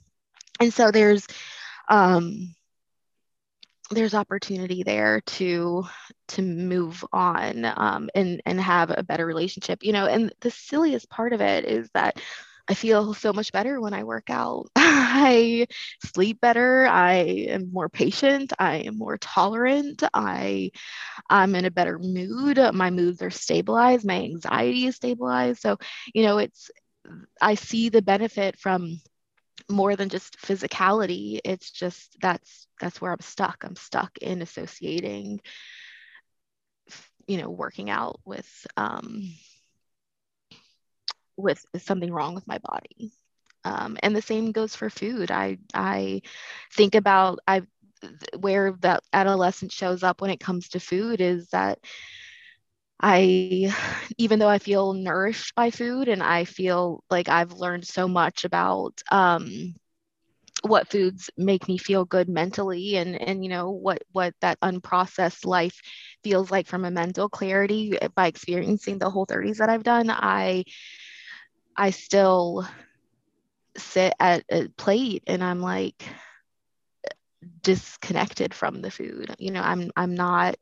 [0.61, 1.27] and so there's,
[1.89, 2.55] um,
[3.91, 5.85] there's opportunity there to
[6.29, 10.07] to move on um, and and have a better relationship, you know.
[10.07, 12.21] And the silliest part of it is that
[12.69, 14.69] I feel so much better when I work out.
[14.77, 15.67] I
[16.05, 16.87] sleep better.
[16.87, 17.15] I
[17.49, 18.53] am more patient.
[18.59, 20.03] I am more tolerant.
[20.13, 20.71] I
[21.31, 22.59] I'm in a better mood.
[22.75, 24.07] My moods are stabilized.
[24.07, 25.61] My anxiety is stabilized.
[25.63, 25.79] So,
[26.15, 26.71] you know, it's
[27.41, 29.01] I see the benefit from
[29.71, 31.41] more than just physicality.
[31.45, 33.65] It's just that's that's where I'm stuck.
[33.65, 35.41] I'm stuck in associating
[37.27, 39.33] you know working out with um
[41.39, 43.13] with something wrong with my body.
[43.65, 45.31] Um, and the same goes for food.
[45.31, 46.23] I I
[46.75, 47.63] think about I
[48.39, 51.79] where that adolescence shows up when it comes to food is that
[53.01, 53.73] I,
[54.19, 58.45] even though I feel nourished by food and I feel like I've learned so much
[58.45, 59.75] about um,
[60.63, 65.47] what foods make me feel good mentally and and you know what what that unprocessed
[65.47, 65.81] life
[66.25, 70.65] feels like from a mental clarity by experiencing the whole 30s that I've done I
[71.79, 72.67] I still
[73.77, 76.05] sit at a plate and I'm like
[77.63, 79.35] disconnected from the food.
[79.39, 80.57] You know, I'm I'm not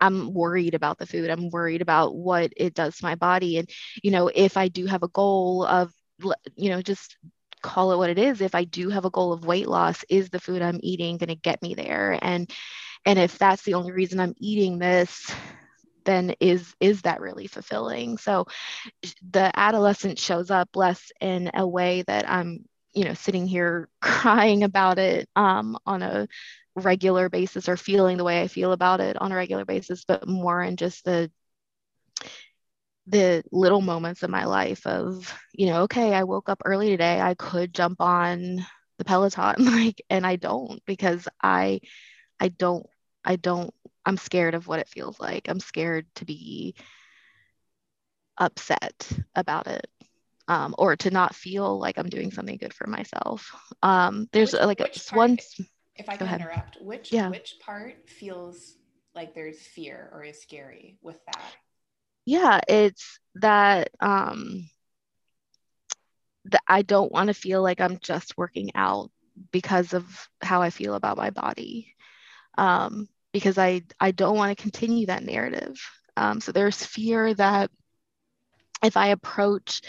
[0.00, 1.30] I'm worried about the food.
[1.30, 3.68] I'm worried about what it does to my body and
[4.02, 5.92] you know, if I do have a goal of
[6.56, 7.16] you know, just
[7.62, 8.40] call it what it is.
[8.40, 11.28] If I do have a goal of weight loss, is the food I'm eating going
[11.28, 12.18] to get me there?
[12.22, 12.50] And
[13.04, 15.32] and if that's the only reason I'm eating this,
[16.04, 18.18] then is is that really fulfilling?
[18.18, 18.46] So
[19.30, 24.62] the adolescent shows up less in a way that i'm you know sitting here crying
[24.64, 26.28] about it um, on a
[26.74, 30.26] regular basis or feeling the way i feel about it on a regular basis but
[30.28, 31.30] more in just the
[33.06, 37.20] the little moments of my life of you know okay i woke up early today
[37.20, 38.64] i could jump on
[38.98, 41.80] the peloton like and i don't because i
[42.40, 42.86] i don't
[43.24, 45.48] i don't I'm scared of what it feels like.
[45.48, 46.74] I'm scared to be
[48.38, 49.86] upset about it
[50.48, 53.50] um, or to not feel like I'm doing something good for myself.
[53.82, 55.38] Um, there's which, like which a, one.
[55.96, 57.28] If I can interrupt, which yeah.
[57.28, 58.76] which part feels
[59.14, 61.54] like there's fear or is scary with that?
[62.24, 64.68] Yeah, it's that um,
[66.46, 69.10] that I don't want to feel like I'm just working out
[69.50, 71.94] because of how I feel about my body.
[72.58, 75.80] Um, because I, I don't want to continue that narrative.
[76.16, 77.70] Um, so there's fear that
[78.82, 79.82] if I approach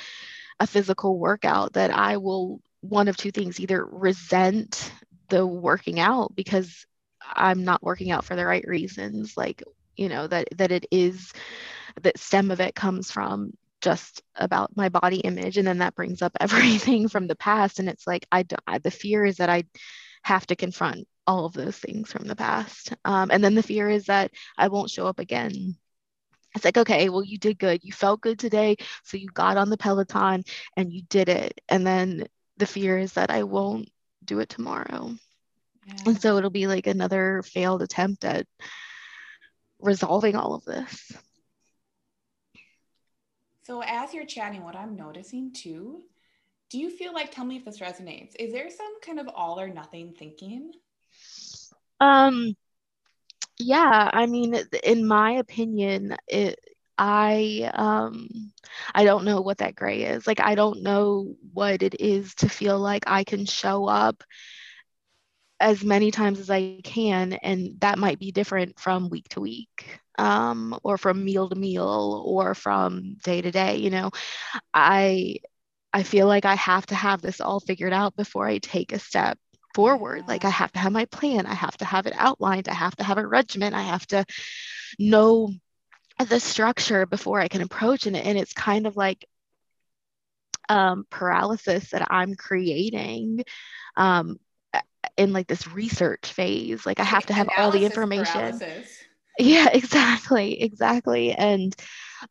[0.59, 4.91] a physical workout, that I will one of two things either resent
[5.29, 6.85] the working out because
[7.21, 9.63] I'm not working out for the right reasons, like
[9.95, 11.33] you know that that it is
[12.01, 16.21] that stem of it comes from just about my body image and then that brings
[16.21, 19.63] up everything from the past and it's like i don't the fear is that i
[20.23, 22.93] have to confront all of those things from the past.
[23.05, 25.77] Um, and then the fear is that I won't show up again.
[26.55, 27.81] It's like, okay, well, you did good.
[27.83, 28.77] You felt good today.
[29.03, 30.43] So you got on the Peloton
[30.77, 31.59] and you did it.
[31.69, 32.25] And then
[32.57, 33.89] the fear is that I won't
[34.23, 35.15] do it tomorrow.
[35.87, 35.93] Yeah.
[36.05, 38.45] And so it'll be like another failed attempt at
[39.79, 41.11] resolving all of this.
[43.63, 46.03] So, as you're chatting, what I'm noticing too,
[46.73, 49.59] do you feel like, tell me if this resonates, is there some kind of all
[49.59, 50.71] or nothing thinking?
[51.99, 52.55] Um,
[53.59, 56.59] yeah, I mean, in my opinion, it,
[56.97, 58.27] I um
[58.93, 60.25] I don't know what that gray is.
[60.27, 64.23] Like I don't know what it is to feel like I can show up
[65.59, 69.99] as many times as I can and that might be different from week to week
[70.17, 74.11] um or from meal to meal or from day to day, you know.
[74.73, 75.37] I
[75.93, 78.99] I feel like I have to have this all figured out before I take a
[78.99, 79.37] step
[79.75, 80.27] forward.
[80.27, 82.95] Like I have to have my plan, I have to have it outlined, I have
[82.97, 84.25] to have a regimen, I have to
[84.99, 85.49] know
[86.27, 88.15] the structure before I can approach it.
[88.15, 89.25] And it's kind of like
[90.69, 93.43] um, paralysis that I'm creating
[93.95, 94.37] um,
[95.17, 96.85] in like this research phase.
[96.85, 98.63] Like I have to have Analysis all the information.
[98.63, 99.07] paralysis.
[99.39, 101.33] Yeah, exactly, exactly.
[101.33, 101.75] And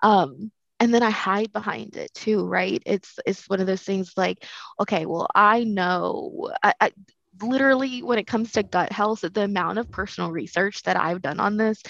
[0.03, 0.51] um
[0.83, 2.83] and then I hide behind it too, right?
[2.85, 4.45] It's it's one of those things like,
[4.81, 6.93] okay, well, I know I, I
[7.41, 11.41] literally when it comes to gut health the amount of personal research that i've done
[11.41, 11.83] on this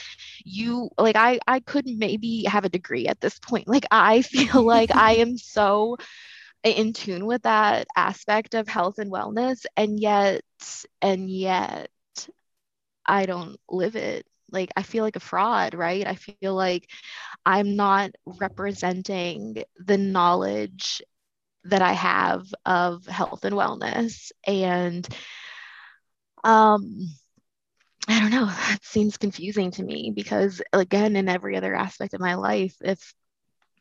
[0.44, 4.64] you like i i could maybe have a degree at this point like i feel
[4.64, 5.96] like i am so
[6.62, 10.42] in tune with that aspect of health and wellness and yet
[11.02, 11.90] and yet
[13.04, 16.86] i don't live it like i feel like a fraud right i feel like
[17.46, 21.02] i'm not representing the knowledge
[21.64, 25.08] that i have of health and wellness and
[26.44, 27.08] um
[28.08, 28.46] I don't know.
[28.68, 33.14] That seems confusing to me because again, in every other aspect of my life, if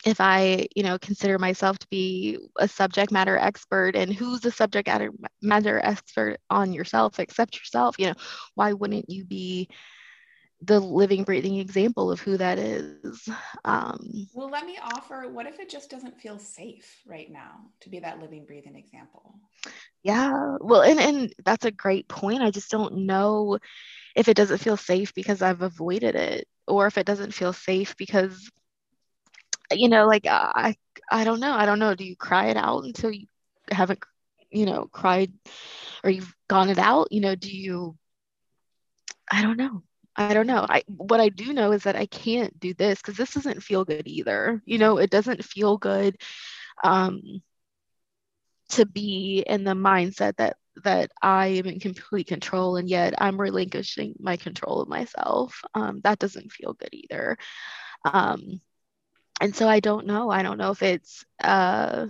[0.06, 4.52] if I, you know, consider myself to be a subject matter expert and who's the
[4.52, 4.90] subject
[5.42, 8.14] matter expert on yourself except yourself, you know,
[8.56, 9.70] why wouldn't you be
[10.62, 13.28] the living, breathing example of who that is?
[13.66, 13.98] Um,
[14.34, 18.00] well, let me offer what if it just doesn't feel safe right now to be
[18.00, 19.36] that living, breathing example?
[20.04, 20.58] Yeah.
[20.60, 22.42] Well, and, and that's a great point.
[22.42, 23.58] I just don't know
[24.16, 27.96] if it doesn't feel safe because I've avoided it or if it doesn't feel safe
[27.98, 28.50] because
[29.72, 30.76] you know, like I,
[31.12, 31.54] I don't know.
[31.54, 31.96] I don't know.
[31.96, 33.28] Do you cry it out until you
[33.70, 34.00] haven't,
[34.52, 35.32] you know, cried
[36.04, 37.08] or you've gone it out?
[37.12, 37.98] You know, do you,
[39.32, 39.84] I don't know.
[40.22, 40.66] I don't know.
[40.70, 43.86] I what I do know is that I can't do this because this doesn't feel
[43.86, 44.62] good either.
[44.66, 46.18] You know, it doesn't feel good
[46.84, 47.22] um,
[48.70, 53.40] to be in the mindset that that I am in complete control and yet I'm
[53.40, 55.62] relinquishing my control of myself.
[55.74, 57.38] Um, that doesn't feel good either.
[58.06, 58.62] Um,
[59.42, 60.30] and so I don't know.
[60.32, 62.08] I don't know if it's uh,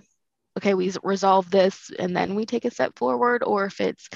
[0.58, 4.10] okay, we resolve this and then we take a step forward, or if it's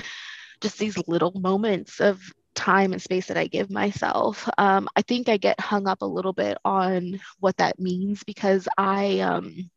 [0.62, 2.22] just these little moments of
[2.56, 4.50] time and space that I give myself.
[4.58, 8.68] Um, I think I get hung up a little bit on what that means because
[8.78, 9.70] I um,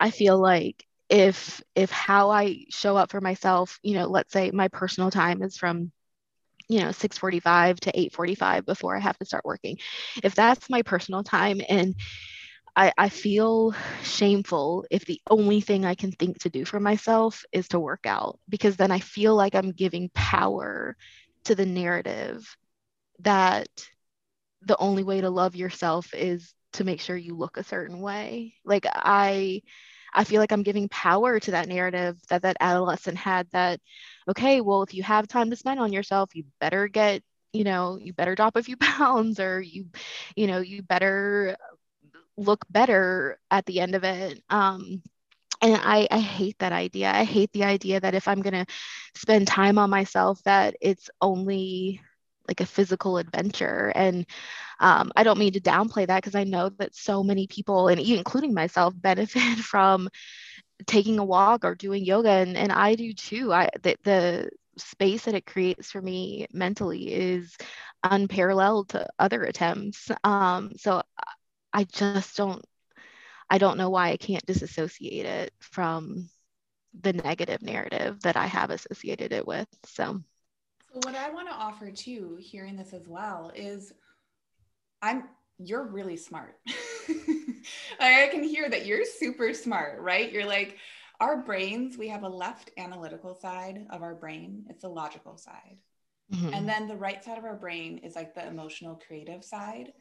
[0.00, 4.50] I feel like if if how I show up for myself, you know, let's say
[4.52, 5.90] my personal time is from
[6.68, 9.78] you know 6:45 to 8:45 before I have to start working.
[10.22, 11.94] If that's my personal time and
[12.76, 17.44] I, I feel shameful if the only thing I can think to do for myself
[17.52, 20.96] is to work out because then I feel like I'm giving power
[21.44, 22.56] to the narrative
[23.20, 23.68] that
[24.62, 28.54] the only way to love yourself is to make sure you look a certain way.
[28.64, 29.62] Like I
[30.14, 33.80] I feel like I'm giving power to that narrative that that adolescent had that,
[34.28, 37.22] okay, well, if you have time to spend on yourself, you better get,
[37.52, 39.86] you know, you better drop a few pounds or you,
[40.36, 41.56] you know, you better
[42.36, 44.42] look better at the end of it.
[44.50, 45.02] Um,
[45.60, 47.10] and I, I hate that idea.
[47.12, 48.66] I hate the idea that if I'm going to
[49.14, 52.00] spend time on myself, that it's only
[52.46, 53.92] like a physical adventure.
[53.94, 54.26] And
[54.80, 58.00] um, I don't mean to downplay that because I know that so many people, and
[58.00, 60.08] including myself, benefit from
[60.86, 63.52] taking a walk or doing yoga, and, and I do too.
[63.52, 67.56] I the, the space that it creates for me mentally is
[68.04, 70.10] unparalleled to other attempts.
[70.24, 71.02] Um, so
[71.72, 72.64] I just don't.
[73.50, 76.28] I don't know why I can't disassociate it from
[77.00, 79.68] the negative narrative that I have associated it with.
[79.84, 80.20] So
[80.92, 83.92] so what I want to offer too, hearing this as well, is
[85.02, 85.24] I'm
[85.58, 86.58] you're really smart.
[88.00, 90.30] I can hear that you're super smart, right?
[90.30, 90.78] You're like
[91.20, 95.78] our brains, we have a left analytical side of our brain, it's the logical side.
[96.32, 96.54] Mm-hmm.
[96.54, 99.92] And then the right side of our brain is like the emotional creative side.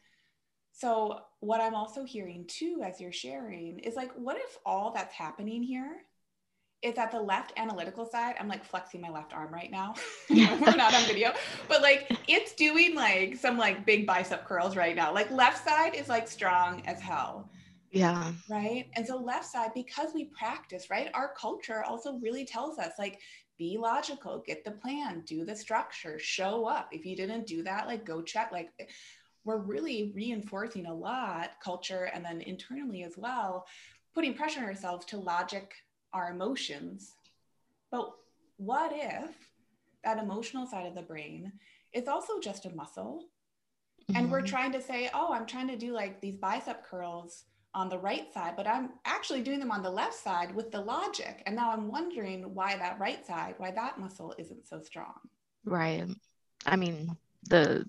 [0.80, 5.13] So, what I'm also hearing too, as you're sharing, is like, what if all that's
[5.13, 6.04] happening here
[6.84, 8.36] is at the left analytical side.
[8.40, 9.96] I'm like flexing my left arm right now.
[10.30, 11.34] We're not on video,
[11.68, 15.12] but like it's doing like some like big bicep curls right now.
[15.12, 17.50] Like left side is like strong as hell.
[17.92, 18.32] Yeah.
[18.48, 18.86] Right.
[18.96, 21.10] And so left side, because we practice, right?
[21.16, 23.20] Our culture also really tells us like
[23.58, 26.90] be logical, get the plan, do the structure, show up.
[26.92, 28.52] If you didn't do that, like go check.
[28.52, 28.70] Like
[29.47, 33.65] we're really reinforcing a lot culture and then internally as well,
[34.13, 35.73] putting pressure on ourselves to logic
[36.13, 37.15] our emotions.
[37.89, 38.12] But
[38.58, 39.31] what if
[40.04, 41.54] that emotional side of the brain
[41.93, 43.23] is also just a muscle?
[44.04, 44.17] Mm-hmm.
[44.17, 44.48] And we're mm-hmm.
[44.48, 48.33] trying to say, oh, I'm trying to do like these bicep curls on the right
[48.33, 51.43] side, but I'm actually doing them on the left side with the logic.
[51.45, 55.13] And now I'm wondering why that right side, why that muscle isn't so strong.
[55.63, 56.06] Right.
[56.65, 57.85] I mean, the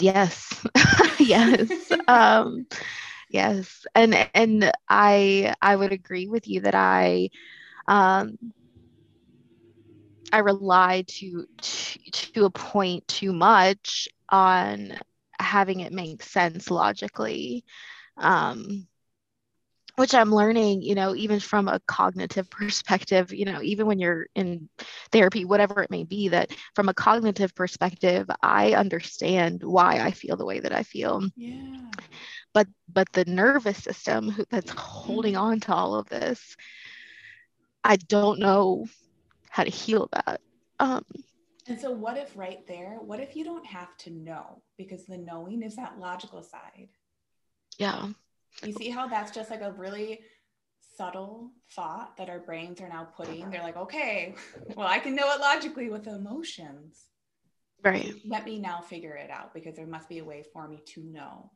[0.00, 0.64] yes,
[1.18, 1.92] yes.
[2.08, 2.66] um,
[3.30, 7.28] yes and and i i would agree with you that i
[7.88, 8.36] um
[10.32, 14.98] I rely to, to to a point too much on
[15.38, 17.64] having it make sense logically.
[18.16, 18.88] Um,
[19.96, 24.26] which I'm learning, you know, even from a cognitive perspective, you know, even when you're
[24.34, 24.68] in
[25.12, 30.36] therapy, whatever it may be, that from a cognitive perspective, I understand why I feel
[30.36, 31.22] the way that I feel.
[31.36, 31.52] Yeah.
[32.52, 36.56] But but the nervous system that's holding on to all of this,
[37.82, 38.86] I don't know
[39.50, 40.40] how to heal that.
[40.80, 41.04] Um,
[41.66, 45.16] and so, what if right there, what if you don't have to know because the
[45.16, 46.88] knowing is that logical side?
[47.78, 48.08] Yeah.
[48.62, 50.20] You see how that's just like a really
[50.96, 53.50] subtle thought that our brains are now putting.
[53.50, 54.34] They're like, okay,
[54.76, 57.06] well, I can know it logically with emotions.
[57.82, 58.14] Right.
[58.26, 61.02] Let me now figure it out because there must be a way for me to
[61.02, 61.50] know.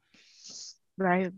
[0.99, 1.33] Right.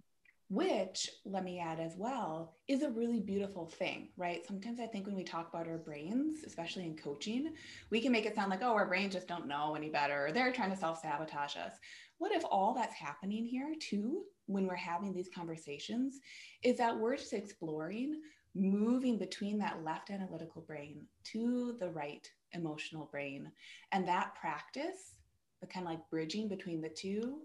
[0.48, 4.44] Which, let me add as well, is a really beautiful thing, right?
[4.44, 7.52] Sometimes I think when we talk about our brains, especially in coaching,
[7.90, 10.32] we can make it sound like, oh, our brains just don't know any better, or
[10.32, 11.74] they're trying to self sabotage us.
[12.18, 16.18] What if all that's happening here, too, when we're having these conversations
[16.62, 18.20] is that we're just exploring
[18.54, 23.50] moving between that left analytical brain to the right emotional brain.
[23.92, 25.14] And that practice,
[25.60, 27.42] the kind of like bridging between the two,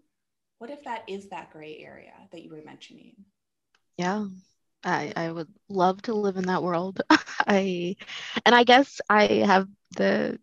[0.57, 3.13] what if that is that gray area that you were mentioning?
[3.97, 4.25] Yeah.
[4.83, 7.01] I, I would love to live in that world.
[7.09, 7.95] I
[8.45, 10.39] and I guess I have the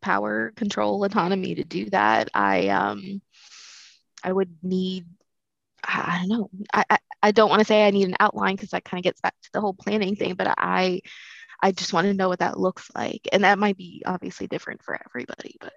[0.00, 2.28] power, control, autonomy to do that.
[2.34, 3.20] I um
[4.24, 5.06] I would need
[5.84, 6.50] I don't know.
[6.72, 9.04] I, I, I don't want to say I need an outline because that kind of
[9.04, 11.00] gets back to the whole planning thing, but I
[11.62, 13.28] I just want to know what that looks like.
[13.32, 15.74] And that might be obviously different for everybody, but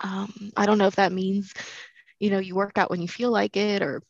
[0.00, 1.54] um, I don't know if that means,
[2.20, 4.02] you know, you work out when you feel like it or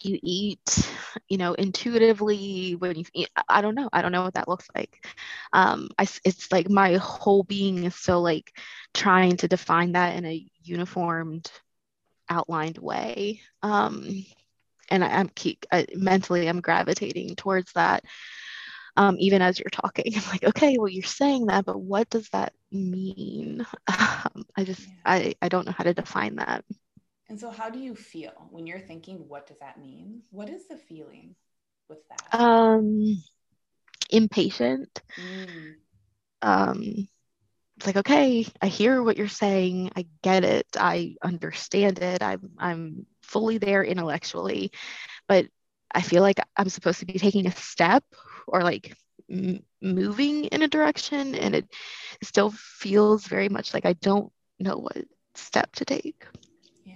[0.00, 0.90] you eat,
[1.28, 3.28] you know, intuitively when you eat.
[3.48, 3.88] I don't know.
[3.92, 5.06] I don't know what that looks like.
[5.52, 8.52] Um, I, it's like my whole being is still like
[8.92, 11.50] trying to define that in a uniformed,
[12.28, 13.40] outlined way.
[13.62, 14.24] Um,
[14.90, 18.04] and I, am keep I, mentally I'm gravitating towards that.
[18.96, 22.28] Um, even as you're talking, I'm like, okay, well, you're saying that, but what does
[22.30, 23.66] that mean?
[23.86, 24.94] Um, I just yeah.
[25.04, 26.64] I I don't know how to define that.
[27.28, 30.22] And so, how do you feel when you're thinking, what does that mean?
[30.30, 31.34] What is the feeling
[31.88, 32.38] with that?
[32.38, 33.22] Um,
[34.10, 35.02] impatient.
[35.18, 35.74] Mm.
[36.42, 37.08] Um,
[37.84, 39.92] it's like, okay, I hear what you're saying.
[39.96, 40.66] I get it.
[40.78, 42.22] I understand it.
[42.22, 44.72] I'm I'm fully there intellectually,
[45.28, 45.46] but
[45.94, 48.04] I feel like I'm supposed to be taking a step
[48.46, 48.96] or like
[49.30, 51.66] m- moving in a direction, and it
[52.22, 55.04] still feels very much like I don't know what
[55.34, 56.24] step to take.
[56.84, 56.94] Yeah.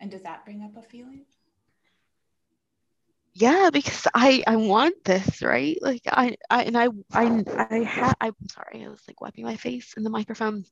[0.00, 1.24] And does that bring up a feeling?
[3.36, 5.76] Yeah because i i want this right?
[5.82, 9.56] Like i i and i i i had i'm sorry i was like wiping my
[9.56, 10.64] face in the microphone.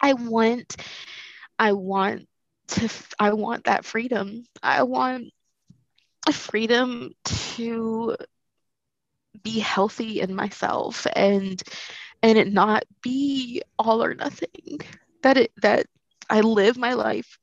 [0.00, 0.76] I want
[1.58, 2.28] i want
[2.68, 4.44] to i want that freedom.
[4.62, 5.32] I want
[6.32, 8.16] freedom to
[9.42, 11.60] be healthy in myself and
[12.22, 14.78] and it not be all or nothing.
[15.22, 15.86] That it that
[16.30, 17.36] i live my life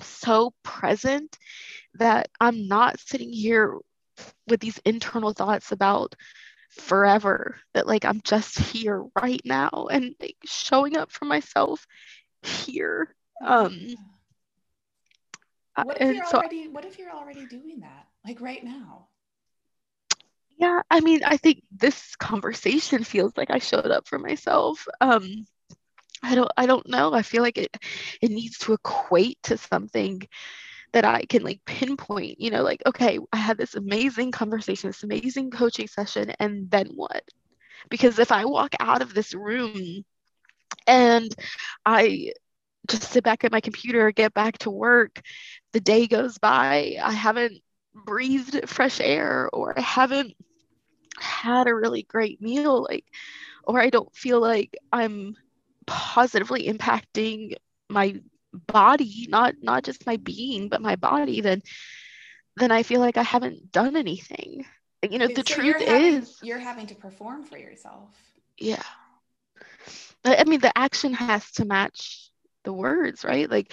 [0.00, 1.36] so present
[1.94, 3.76] that i'm not sitting here
[4.46, 6.14] with these internal thoughts about
[6.70, 11.86] forever that like I'm just here right now and like, showing up for myself
[12.42, 13.14] here.
[13.44, 13.96] Um
[15.80, 19.08] what if you're so, already what if you're already doing that like right now?
[20.58, 24.86] Yeah, I mean, I think this conversation feels like I showed up for myself.
[25.00, 25.46] Um
[26.22, 27.12] I don't I don't know.
[27.12, 27.76] I feel like it
[28.20, 30.22] it needs to equate to something
[30.96, 35.02] that I can like pinpoint, you know, like, okay, I had this amazing conversation, this
[35.02, 37.22] amazing coaching session, and then what?
[37.90, 40.06] Because if I walk out of this room
[40.86, 41.36] and
[41.84, 42.32] I
[42.88, 45.20] just sit back at my computer, get back to work,
[45.74, 47.60] the day goes by, I haven't
[47.94, 50.32] breathed fresh air or I haven't
[51.18, 53.04] had a really great meal, like,
[53.64, 55.36] or I don't feel like I'm
[55.86, 57.56] positively impacting
[57.90, 58.18] my
[58.52, 61.60] body not not just my being but my body then
[62.56, 64.64] then i feel like i haven't done anything.
[65.08, 68.10] You know the so truth you're having, is you're having to perform for yourself.
[68.58, 68.82] Yeah.
[70.24, 72.30] I mean the action has to match
[72.64, 73.48] the words right?
[73.48, 73.72] Like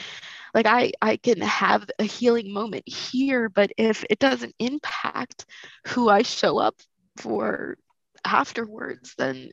[0.54, 5.46] like i i can have a healing moment here but if it doesn't impact
[5.88, 6.76] who i show up
[7.18, 7.78] for
[8.24, 9.50] afterwards then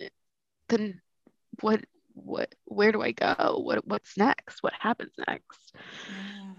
[0.68, 1.00] then
[1.60, 1.80] what
[2.24, 3.60] what where do I go?
[3.64, 4.62] What what's next?
[4.62, 5.74] What happens next?
[6.06, 6.54] Yeah.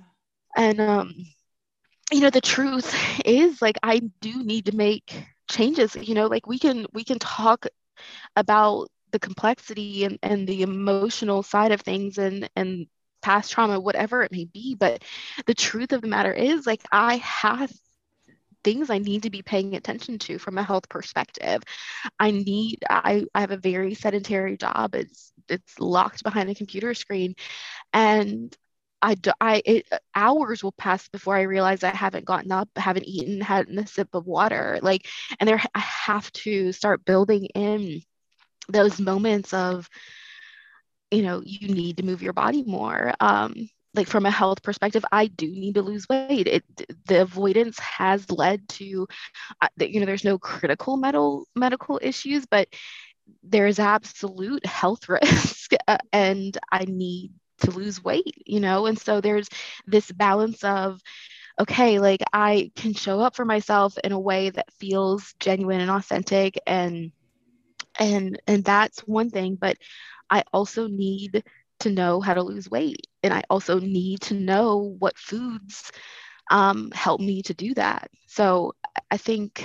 [0.55, 1.14] And um
[2.12, 2.93] you know the truth
[3.26, 7.20] is like I do need to make changes, you know, like we can we can
[7.20, 7.68] talk
[8.36, 12.88] about the complexity and, and the emotional side of things and and
[13.22, 15.03] past trauma whatever it may be but
[15.45, 17.72] the truth of the matter is like i have
[18.64, 21.62] things i need to be paying attention to from a health perspective
[22.20, 26.93] i need i, I have a very sedentary job it's it's locked behind a computer
[26.93, 27.36] screen
[27.93, 28.55] and
[29.01, 29.32] I, do.
[29.41, 33.80] I it, hours will pass before I realize I haven't gotten up, haven't eaten, hadn't
[33.80, 34.80] a sip of water.
[34.82, 35.07] Like,
[35.39, 38.01] and there I have to start building in
[38.70, 39.89] those moments of,
[41.09, 43.14] you know, you need to move your body more.
[43.20, 46.48] Um, like from a health perspective, I do need to lose weight.
[46.48, 46.64] It
[47.06, 49.08] the avoidance has led to,
[49.62, 52.68] uh, you know, there's no critical medical medical issues, but
[53.44, 58.86] there's absolute health risk, uh, and I need to lose weight, you know?
[58.88, 59.48] And so there's
[59.88, 61.00] this balance of,
[61.60, 65.92] okay, like I can show up for myself in a way that feels genuine and
[65.92, 67.12] authentic and
[68.00, 69.78] and and that's one thing, but
[70.30, 71.44] I also need
[71.82, 73.08] to know how to lose weight.
[73.24, 75.92] And I also need to know what foods
[76.52, 78.10] um, help me to do that.
[78.28, 78.74] So
[79.12, 79.64] I think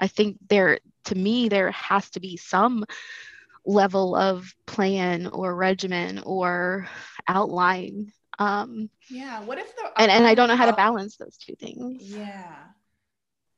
[0.00, 2.84] I think there to me there has to be some
[3.66, 6.88] level of plan or regimen or
[7.28, 11.36] outline um yeah what if the and, and i don't know how to balance those
[11.36, 12.18] two things.
[12.18, 12.72] Yeah.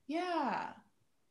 [0.06, 0.72] Yeah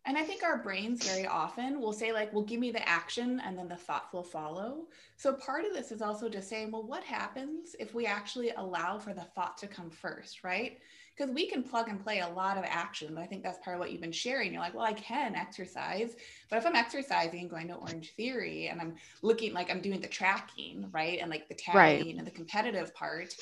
[0.08, 3.40] and i think our brains very often will say like well give me the action
[3.46, 4.88] and then the thoughts will follow
[5.18, 8.98] so part of this is also just saying well what happens if we actually allow
[8.98, 10.80] for the thought to come first right
[11.18, 13.18] because we can plug and play a lot of action.
[13.18, 14.54] I think that's part of what you've been sharing.
[14.54, 16.16] You're like, well, I can exercise,
[16.50, 20.00] but if I'm exercising and going to Orange Theory and I'm looking like I'm doing
[20.00, 21.20] the tracking, right?
[21.20, 22.16] And like the tagging right.
[22.16, 23.34] and the competitive part,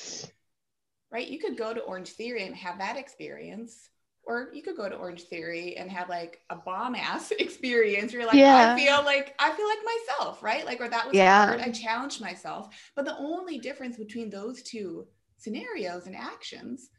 [1.10, 1.28] right?
[1.28, 3.90] You could go to Orange Theory and have that experience.
[4.26, 8.12] Or you could go to Orange Theory and have like a bomb ass experience.
[8.12, 8.74] You're like, yeah.
[8.74, 10.64] I feel like I feel like myself, right?
[10.64, 11.46] Like, or that was yeah.
[11.46, 11.60] hard.
[11.60, 12.74] I challenged myself.
[12.96, 15.06] But the only difference between those two
[15.38, 16.90] scenarios and actions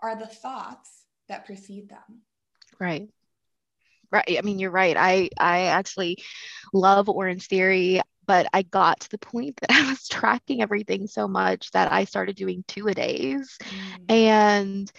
[0.00, 2.22] are the thoughts that precede them.
[2.78, 3.08] Right.
[4.12, 4.36] Right.
[4.38, 4.96] I mean, you're right.
[4.96, 6.18] I I actually
[6.72, 11.26] love Orange Theory, but I got to the point that I was tracking everything so
[11.26, 13.58] much that I started doing two a days.
[14.08, 14.12] Mm.
[14.12, 14.92] And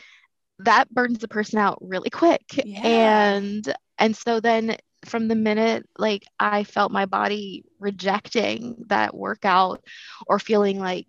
[0.59, 2.43] that burns the person out really quick.
[2.65, 2.81] Yeah.
[2.83, 9.83] And and so then from the minute like I felt my body rejecting that workout
[10.25, 11.07] or feeling like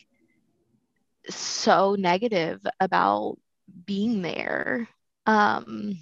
[1.30, 3.36] so negative about
[3.84, 4.88] being there
[5.26, 5.98] um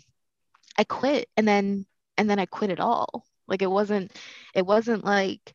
[0.79, 1.85] i quit and then
[2.17, 4.13] and then i quit it all like it wasn't
[4.55, 5.55] it wasn't like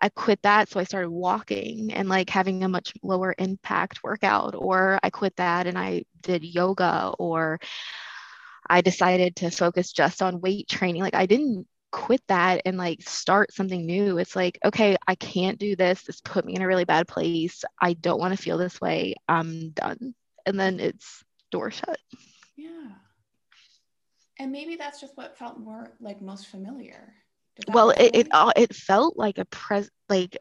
[0.00, 4.54] i quit that so i started walking and like having a much lower impact workout
[4.56, 7.58] or i quit that and i did yoga or
[8.68, 11.02] i decided to focus just on weight training.
[11.02, 14.18] Like i didn't quit that and like start something new.
[14.18, 16.02] It's like okay i can't do this.
[16.02, 17.64] This put me in a really bad place.
[17.80, 19.14] I don't want to feel this way.
[19.28, 20.14] I'm done.
[20.46, 21.98] And then it's door shut.
[22.56, 22.92] Yeah.
[24.38, 27.12] And maybe that's just what felt more like most familiar.
[27.68, 30.38] Well, it, it all it felt like a pres like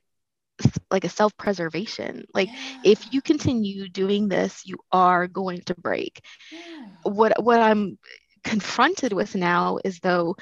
[0.91, 2.25] like a self-preservation.
[2.33, 2.91] Like yeah.
[2.91, 6.21] if you continue doing this, you are going to break.
[6.51, 6.85] Yeah.
[7.03, 7.97] What what I'm
[8.43, 10.35] confronted with now is though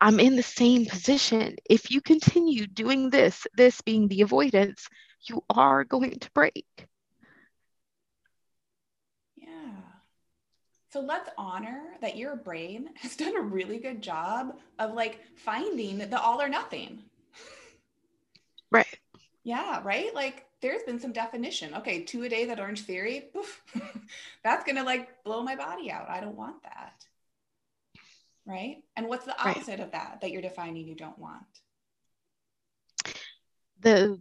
[0.00, 1.56] I'm in the same position.
[1.68, 4.86] If you continue doing this, this being the avoidance,
[5.28, 6.66] you are going to break.
[9.36, 9.48] Yeah.
[10.90, 15.98] So let's honor that your brain has done a really good job of like finding
[15.98, 17.04] the all or nothing.
[18.70, 18.98] Right.
[19.46, 20.12] Yeah, right?
[20.12, 21.72] Like there's been some definition.
[21.74, 23.26] Okay, two a day that orange theory,
[24.42, 26.10] that's going to like blow my body out.
[26.10, 27.04] I don't want that.
[28.44, 28.78] Right?
[28.96, 29.80] And what's the opposite right.
[29.80, 31.44] of that that you're defining you don't want?
[33.82, 34.20] The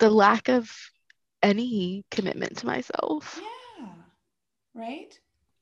[0.00, 0.68] the lack of
[1.40, 3.40] any commitment to myself.
[3.40, 3.90] Yeah.
[4.74, 5.16] Right?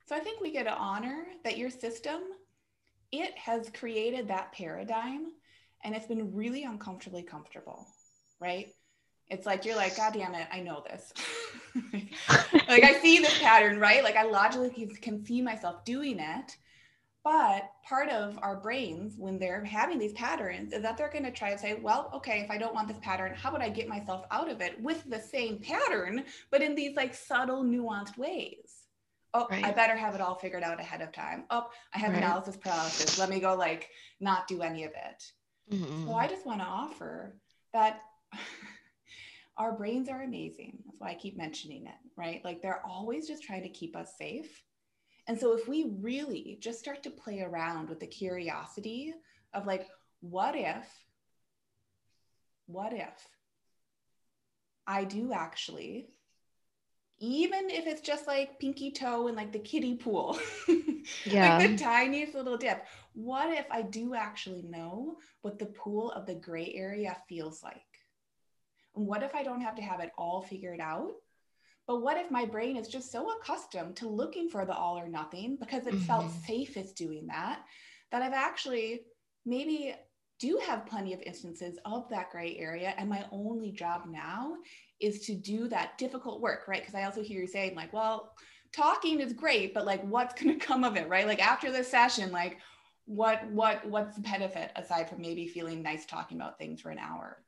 [0.07, 2.23] So I think we get to honor that your system,
[3.13, 5.27] it has created that paradigm
[5.85, 7.87] and it's been really uncomfortably comfortable,
[8.41, 8.69] right?
[9.29, 11.12] It's like you're like, God damn it, I know this.
[12.68, 14.05] like I see this pattern, right?
[14.05, 16.57] Like I logically can see myself doing it.
[17.24, 21.33] But part of our brains, when they're having these patterns, is that they're going to
[21.33, 23.89] try to say, well, okay, if I don't want this pattern, how would I get
[23.89, 26.22] myself out of it with the same pattern,
[26.53, 28.87] but in these like subtle, nuanced ways?
[29.37, 29.64] oh right.
[29.64, 32.18] i better have it all figured out ahead of time oh i have right.
[32.18, 33.89] analysis paralysis let me go like
[34.20, 35.33] not do any of it
[35.72, 36.07] mm-hmm.
[36.07, 37.37] so i just want to offer
[37.72, 38.01] that
[39.59, 43.43] our brains are amazing that's why i keep mentioning it right like they're always just
[43.43, 44.63] trying to keep us safe
[45.29, 49.13] and so if we really just start to play around with the curiosity
[49.55, 49.87] of like
[50.21, 50.87] what if
[52.67, 53.29] what if
[54.87, 56.09] I do actually,
[57.19, 60.39] even if it's just like pinky toe and like the kiddie pool,
[61.25, 61.59] yeah.
[61.59, 66.27] like the tiniest little dip, what if I do actually know what the pool of
[66.27, 67.83] the gray area feels like?
[68.97, 71.13] What if I don't have to have it all figured out?
[71.87, 75.09] But what if my brain is just so accustomed to looking for the all or
[75.09, 76.05] nothing because it mm-hmm.
[76.05, 77.61] felt safest doing that,
[78.11, 79.03] that I've actually
[79.45, 79.95] maybe
[80.41, 82.95] do have plenty of instances of that gray area.
[82.99, 84.55] And my only job now
[84.99, 86.81] is to do that difficult work, right?
[86.81, 88.33] Because I also hear you saying, like, well,
[88.75, 91.27] talking is great, but like, what's going to come of it, right?
[91.27, 92.59] Like, after this session, like,
[93.07, 96.99] what what what's the benefit aside from maybe feeling nice talking about things for an
[96.99, 97.39] hour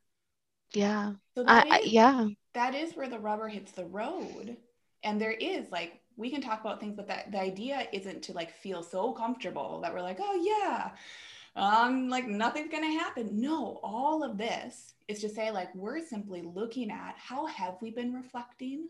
[0.74, 4.56] yeah so I, is, I, yeah that is where the rubber hits the road
[5.02, 8.32] and there is like we can talk about things but that the idea isn't to
[8.32, 10.90] like feel so comfortable that we're like oh yeah
[11.58, 13.40] um, like nothing's gonna happen.
[13.40, 17.90] No, all of this is to say, like, we're simply looking at how have we
[17.90, 18.88] been reflecting?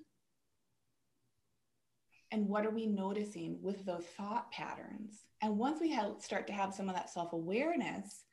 [2.31, 5.14] And what are we noticing with those thought patterns?
[5.41, 8.24] And once we have, start to have some of that self awareness,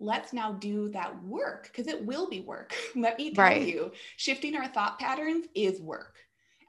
[0.00, 2.74] let's now do that work because it will be work.
[2.96, 3.68] Let me tell right.
[3.68, 6.16] you, shifting our thought patterns is work.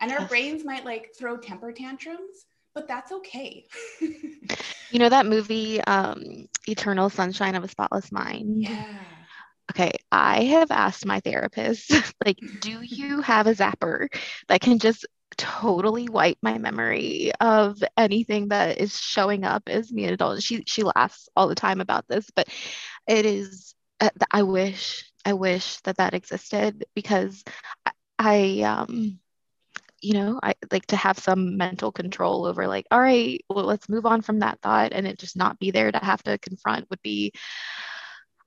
[0.02, 3.66] And our brains might like throw temper tantrums, but that's okay.
[4.90, 8.68] you know that movie, um, Eternal Sunshine of a Spotless Mind?
[8.68, 8.84] Yeah.
[9.72, 11.92] Okay, I have asked my therapist,
[12.26, 14.08] like, do you have a zapper
[14.50, 15.06] that can just
[15.42, 20.44] totally wipe my memory of anything that is showing up as me an adult?
[20.44, 22.48] She she laughs all the time about this, but
[23.08, 23.76] it is.
[24.00, 27.44] Uh, I wish I wish that that existed because
[27.86, 29.20] I, I um
[30.02, 33.90] you know i like to have some mental control over like all right well let's
[33.90, 36.90] move on from that thought and it just not be there to have to confront
[36.90, 37.32] would be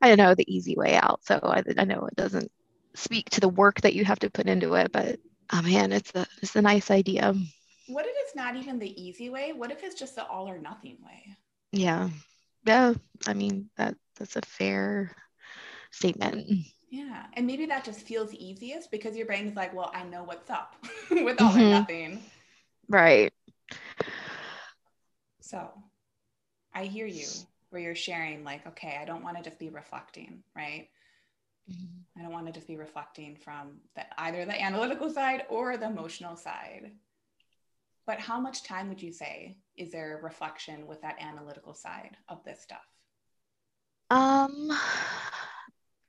[0.02, 2.50] i don't know the easy way out so i, I know it doesn't
[2.94, 5.18] speak to the work that you have to put into it but
[5.52, 7.34] oh man it's a it's a nice idea
[7.88, 10.58] what if it's not even the easy way what if it's just the all or
[10.58, 11.36] nothing way
[11.72, 12.08] yeah
[12.64, 12.94] yeah
[13.26, 15.14] i mean that that's a fair
[15.90, 16.46] statement
[16.94, 17.24] yeah.
[17.32, 20.48] And maybe that just feels easiest because your brain is like, well, I know what's
[20.48, 20.76] up
[21.10, 21.60] with all mm-hmm.
[21.60, 22.22] or nothing.
[22.88, 23.32] Right.
[25.40, 25.72] So
[26.72, 27.26] I hear you
[27.70, 30.88] where you're sharing, like, okay, I don't want to just be reflecting, right?
[31.70, 32.20] Mm-hmm.
[32.20, 35.86] I don't want to just be reflecting from the, either the analytical side or the
[35.86, 36.92] emotional side.
[38.06, 42.44] But how much time would you say is there reflection with that analytical side of
[42.44, 42.84] this stuff?
[44.10, 44.70] Um,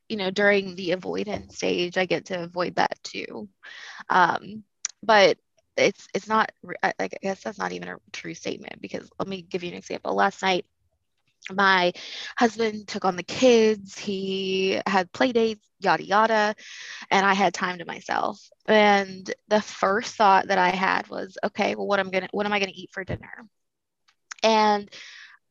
[0.10, 3.48] you know, during the avoidance stage, I get to avoid that too.
[4.10, 4.64] Um,
[5.02, 5.38] but
[5.78, 6.52] it's it's not
[6.84, 9.78] I, I guess that's not even a true statement because let me give you an
[9.78, 10.14] example.
[10.16, 10.66] Last night,
[11.52, 11.94] my
[12.38, 13.98] husband took on the kids.
[13.98, 16.56] He had play dates, yada yada,
[17.12, 18.40] and I had time to myself.
[18.68, 22.54] And the first thought that I had was, okay, well, what I'm gonna what am
[22.54, 23.46] I gonna eat for dinner?
[24.44, 24.90] And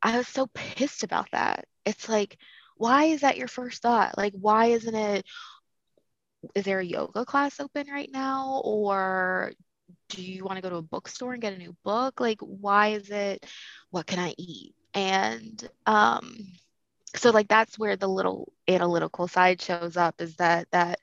[0.02, 1.66] I was so pissed about that.
[1.84, 2.38] It's like
[2.76, 4.18] why is that your first thought?
[4.18, 5.24] Like, why isn't it?
[6.54, 8.60] Is there a yoga class open right now?
[8.64, 9.52] Or
[10.08, 12.20] do you want to go to a bookstore and get a new book?
[12.20, 13.46] Like, why is it,
[13.90, 14.74] what can I eat?
[14.94, 16.46] And um,
[17.16, 21.00] so, like, that's where the little analytical side shows up is that, that,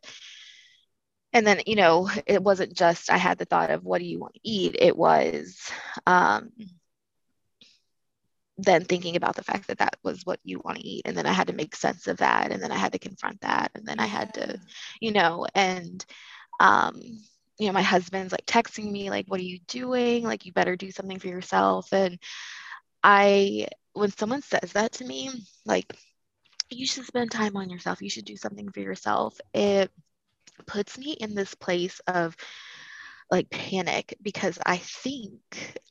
[1.34, 4.20] and then, you know, it wasn't just I had the thought of what do you
[4.20, 4.76] want to eat?
[4.80, 5.72] It was,
[6.06, 6.52] um,
[8.58, 11.26] then thinking about the fact that that was what you want to eat and then
[11.26, 13.88] i had to make sense of that and then i had to confront that and
[13.88, 14.60] then i had to
[15.00, 16.06] you know and
[16.60, 17.02] um
[17.62, 20.24] you know my husband's like texting me like what are you doing?
[20.24, 21.94] Like you better do something for yourself.
[21.94, 22.18] And
[23.04, 25.30] i when someone says that to me
[25.66, 25.94] like
[26.70, 29.92] you should spend time on yourself you should do something for yourself it
[30.68, 32.36] puts me in this place of
[33.30, 35.42] like panic because i think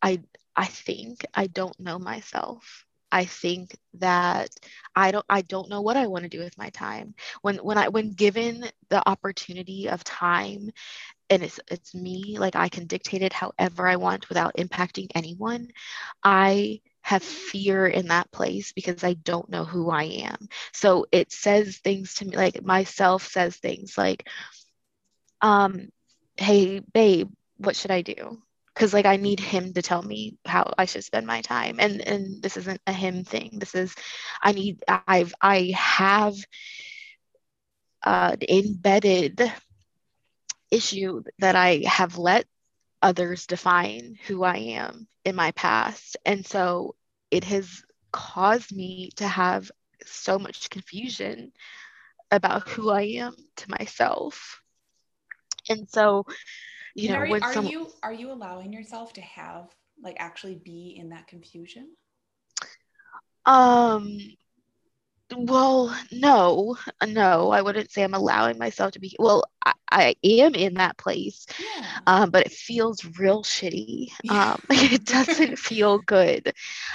[0.03, 0.21] i
[0.57, 2.85] I think I don't know myself.
[3.11, 4.51] I think that
[4.95, 7.15] I don't I don't know what I want to do with my time.
[7.41, 10.71] When when I when given the opportunity of time
[11.31, 15.69] and it's it's me, like I can dictate it however I want without impacting anyone,
[16.25, 16.81] I
[17.11, 20.49] have fear in that place because I don't know who I am.
[20.73, 24.27] So it says things to me like myself says things like
[25.43, 25.89] um
[26.37, 28.43] hey babe, what should I do?
[28.75, 32.01] because like I need him to tell me how I should spend my time and
[32.01, 33.95] and this isn't a him thing this is
[34.43, 36.35] I need I've I have
[38.03, 39.41] uh, embedded
[40.71, 42.47] issue that I have let
[43.03, 46.95] others define who I am in my past and so
[47.31, 49.71] it has caused me to have
[50.05, 51.53] so much confusion
[52.31, 54.61] about who I am to myself.
[55.69, 56.25] And so,
[56.95, 60.57] you and know, are, are some, you are you allowing yourself to have like actually
[60.57, 61.97] be in that confusion?
[63.47, 64.19] um,
[65.37, 66.77] well, no,
[67.07, 69.15] no, I wouldn't say I'm allowing myself to be.
[69.19, 71.99] Well, I, I am in that place, Yeah.
[72.07, 74.09] um, but it feels real shitty.
[74.23, 74.53] Yeah.
[74.53, 76.53] Um, it doesn't feel good.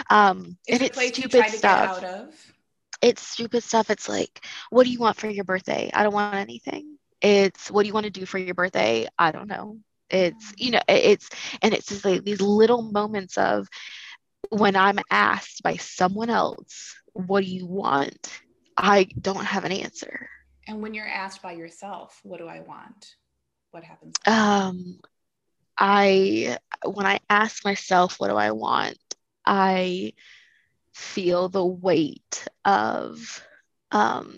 [0.09, 2.01] Um, and it's stupid stuff.
[2.01, 2.53] get out of?
[3.01, 3.89] It's stupid stuff.
[3.89, 5.91] It's like, what do you want for your birthday?
[5.93, 6.97] I don't want anything.
[7.21, 9.07] It's what do you want to do for your birthday?
[9.17, 9.77] I don't know.
[10.09, 11.29] It's you know, it's
[11.61, 13.67] and it's just like these little moments of
[14.49, 18.41] when I'm asked by someone else, what do you want?
[18.75, 20.29] I don't have an answer.
[20.67, 23.15] And when you're asked by yourself, what do I want?
[23.71, 24.15] What happens?
[24.27, 24.99] Um,
[25.77, 28.97] I when I ask myself, what do I want?
[29.45, 30.13] I
[30.93, 33.45] feel the weight of
[33.91, 34.33] um,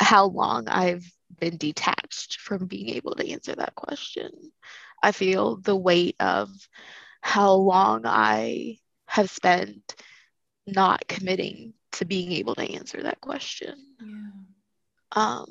[0.00, 4.30] how long I've been detached from being able to answer that question.
[5.02, 6.50] I feel the weight of
[7.22, 8.78] how long I
[9.08, 9.96] have spent
[10.66, 13.74] not committing to being able to answer that question.
[14.00, 14.30] yeah.
[15.12, 15.46] Um,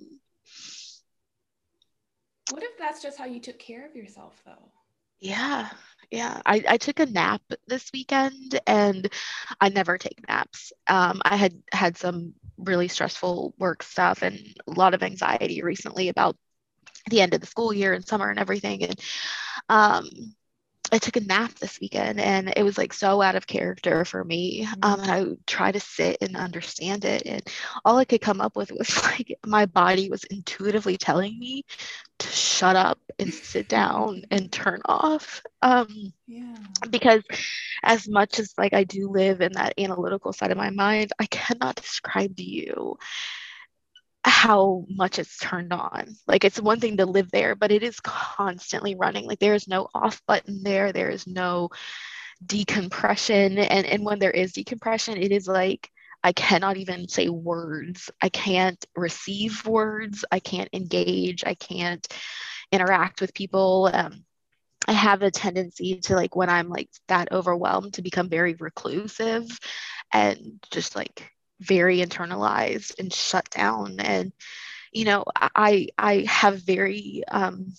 [2.50, 4.72] What if that's just how you took care of yourself though?
[5.20, 5.70] yeah,
[6.12, 6.42] yeah.
[6.46, 9.12] I, I took a nap this weekend and
[9.60, 10.72] I never take naps.
[10.88, 14.38] Um, I had had some really stressful work stuff and
[14.68, 16.38] a lot of anxiety recently about
[17.10, 18.84] the end of the school year and summer and everything.
[18.84, 19.00] And
[19.70, 20.08] um,
[20.92, 24.24] I took a nap this weekend and it was like so out of character for
[24.24, 24.68] me.
[24.82, 27.24] Um, and I would try to sit and understand it.
[27.26, 27.42] And
[27.86, 31.64] all I could come up with was like my body was intuitively telling me
[32.20, 35.42] to shut up and sit down and turn off.
[35.62, 36.56] Um, Yeah.
[36.90, 37.24] because
[37.84, 41.26] as much as like I do live in that analytical side of my mind, I
[41.26, 42.98] cannot describe to you
[44.28, 46.16] how much it's turned on.
[46.28, 49.26] Like it's one thing to live there, but it is constantly running.
[49.26, 50.92] Like there is no off button there.
[50.92, 51.70] There is no
[52.46, 53.58] decompression.
[53.58, 55.90] And and when there is decompression, it is like
[56.24, 58.10] I cannot even say words.
[58.22, 60.26] I can't receive words.
[60.32, 61.44] I can't engage.
[61.46, 62.06] I can't
[62.72, 63.90] interact with people.
[63.94, 64.26] Um,
[64.88, 69.46] I have a tendency to like when I'm like that overwhelmed to become very reclusive
[70.12, 74.00] and just like very internalized and shut down.
[74.00, 74.32] And
[74.92, 77.74] you know I I have very um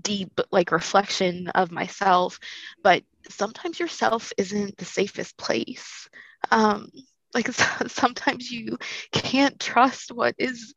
[0.00, 2.38] deep like reflection of myself
[2.82, 6.08] but sometimes yourself isn't the safest place.
[6.50, 6.88] Um
[7.34, 7.48] like
[7.88, 8.78] sometimes you
[9.12, 10.72] can't trust what is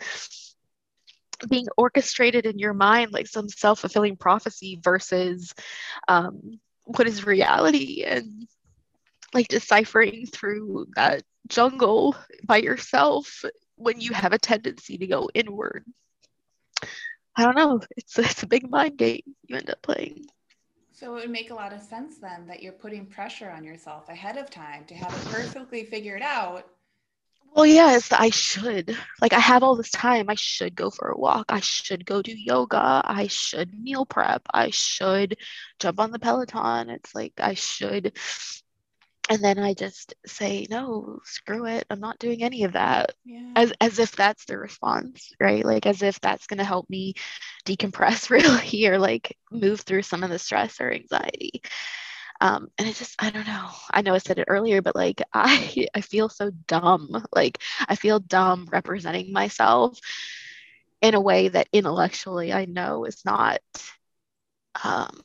[1.50, 5.54] being orchestrated in your mind like some self-fulfilling prophecy versus
[6.08, 8.04] um, what is reality.
[8.04, 8.48] And
[9.34, 13.44] like deciphering through that jungle by yourself
[13.76, 15.86] when you have a tendency to go inward
[17.36, 20.26] i don't know it's, it's a big mind game you end up playing
[20.92, 24.10] So it would make a lot of sense then that you're putting pressure on yourself
[24.10, 26.68] ahead of time to have it perfectly figured out.
[27.56, 28.98] Well, yes, I should.
[29.22, 30.30] Like, I have all this time.
[30.30, 31.46] I should go for a walk.
[31.50, 33.02] I should go do yoga.
[33.06, 34.42] I should meal prep.
[34.54, 35.38] I should
[35.80, 36.90] jump on the Peloton.
[36.90, 38.18] It's like I should.
[39.30, 41.86] And then I just say, no, screw it.
[41.90, 43.14] I'm not doing any of that.
[43.26, 43.40] Yeah.
[43.56, 45.64] As, as if that's the response, right?
[45.66, 47.14] Like, as if that's going to help me
[47.66, 51.62] decompress really or like move through some of the stress or anxiety.
[52.42, 53.70] Um, and it just, I don't know.
[53.92, 57.26] I know I said it earlier, but like I, I feel so dumb.
[57.34, 60.00] Like I feel dumb representing myself
[61.02, 63.60] in a way that intellectually I know is not
[64.84, 65.22] um,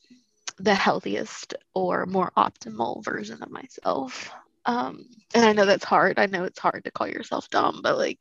[0.59, 4.31] the healthiest or more optimal version of myself.
[4.67, 5.05] Um,
[5.35, 6.19] and I know that's hard.
[6.19, 8.19] I know it's hard to call yourself dumb, but like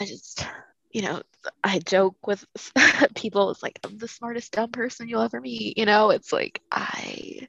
[0.00, 0.46] I just,
[0.90, 1.22] you know,
[1.64, 2.44] I joke with
[3.14, 3.50] people.
[3.50, 5.78] It's like I'm the smartest dumb person you'll ever meet.
[5.78, 7.48] You know, it's like I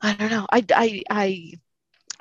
[0.00, 0.46] I don't know.
[0.50, 1.52] I, I, I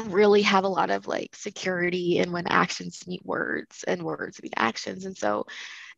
[0.05, 4.53] really have a lot of like security in when actions meet words and words meet
[4.57, 5.05] actions.
[5.05, 5.47] And so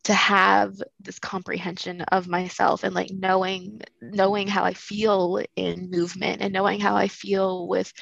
[0.04, 6.42] to have this comprehension of myself and like knowing knowing how I feel in movement
[6.42, 7.92] and knowing how I feel with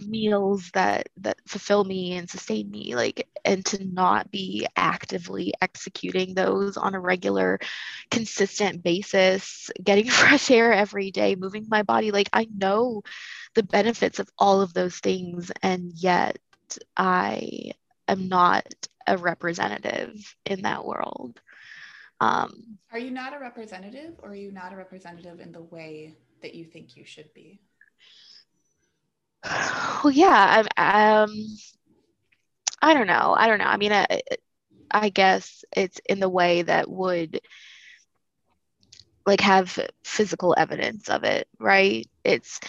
[0.00, 6.34] meals that that fulfill me and sustain me like and to not be actively executing
[6.34, 7.58] those on a regular
[8.10, 12.12] consistent basis getting fresh air every day moving my body.
[12.12, 13.02] Like i know
[13.54, 16.38] the benefits of all of those things and yet
[16.96, 17.72] i
[18.06, 18.64] am not
[19.08, 21.40] a representative in that world
[22.20, 26.16] um, Are you not a representative or are you not a representative in the way
[26.42, 27.60] that you think you should be?
[30.04, 31.30] well yeah i'm um
[32.82, 33.34] I don't know.
[33.36, 33.66] I don't know.
[33.66, 34.20] I mean, I,
[34.90, 37.40] I guess it's in the way that would
[39.26, 42.06] like have physical evidence of it, right?
[42.24, 42.60] It's,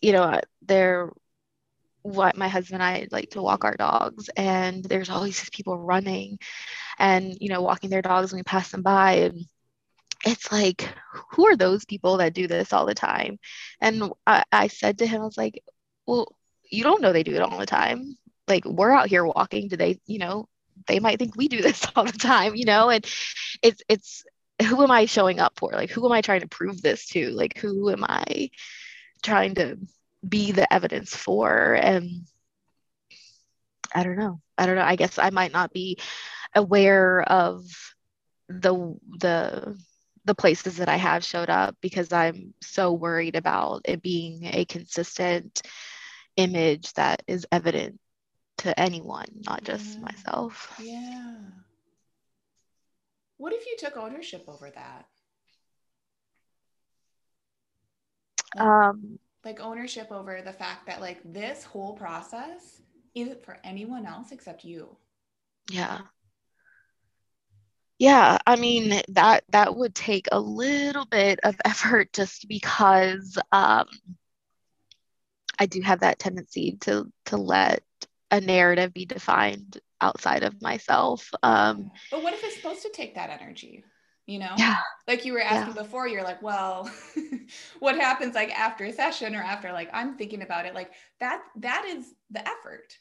[0.00, 1.10] you know, there,
[2.06, 5.78] what my husband and I like to walk our dogs, and there's always these people
[5.78, 6.38] running
[6.98, 9.12] and, you know, walking their dogs when we pass them by.
[9.14, 9.46] And
[10.24, 10.88] it's like,
[11.32, 13.38] who are those people that do this all the time?
[13.80, 15.62] And I, I said to him, I was like,
[16.06, 16.28] well,
[16.70, 18.16] you don't know they do it all the time.
[18.48, 19.68] Like, we're out here walking.
[19.68, 20.48] Do they, you know,
[20.86, 22.90] they might think we do this all the time, you know?
[22.90, 23.04] And
[23.62, 24.24] it's, it's,
[24.62, 25.72] who am I showing up for?
[25.72, 27.30] Like, who am I trying to prove this to?
[27.30, 28.50] Like, who am I
[29.22, 29.76] trying to
[30.26, 31.74] be the evidence for?
[31.74, 32.26] And
[33.94, 34.40] I don't know.
[34.58, 34.82] I don't know.
[34.82, 35.98] I guess I might not be
[36.54, 37.64] aware of
[38.48, 39.78] the the
[40.24, 44.64] the places that I have showed up because I'm so worried about it being a
[44.64, 45.62] consistent
[46.36, 48.00] image that is evident
[48.58, 50.04] to anyone, not just yeah.
[50.04, 50.74] myself.
[50.82, 51.36] Yeah.
[53.36, 55.06] What if you took ownership over that?
[58.58, 62.82] Um, like ownership over the fact that like this whole process
[63.14, 64.96] isn't for anyone else except you.
[65.70, 66.00] Yeah.
[67.98, 73.86] Yeah, I mean that that would take a little bit of effort just because um,
[75.58, 77.82] I do have that tendency to to let
[78.30, 81.30] a narrative be defined outside of myself.
[81.42, 83.84] Um, but what if it's supposed to take that energy?
[84.26, 84.78] You know, yeah.
[85.06, 85.82] like you were asking yeah.
[85.82, 86.90] before, you're like, well,
[87.78, 91.42] what happens like after a session or after like I'm thinking about it, like that
[91.56, 92.96] that is the effort.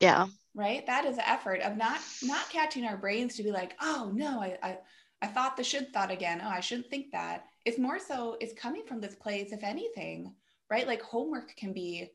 [0.00, 0.26] Yeah.
[0.54, 0.86] Right.
[0.86, 4.40] That is the effort of not not catching our brains to be like, oh no,
[4.40, 4.78] I I,
[5.22, 6.40] I thought the should thought again.
[6.42, 7.44] Oh, I shouldn't think that.
[7.64, 10.34] It's more so it's coming from this place, if anything,
[10.70, 10.86] right?
[10.86, 12.10] Like homework can be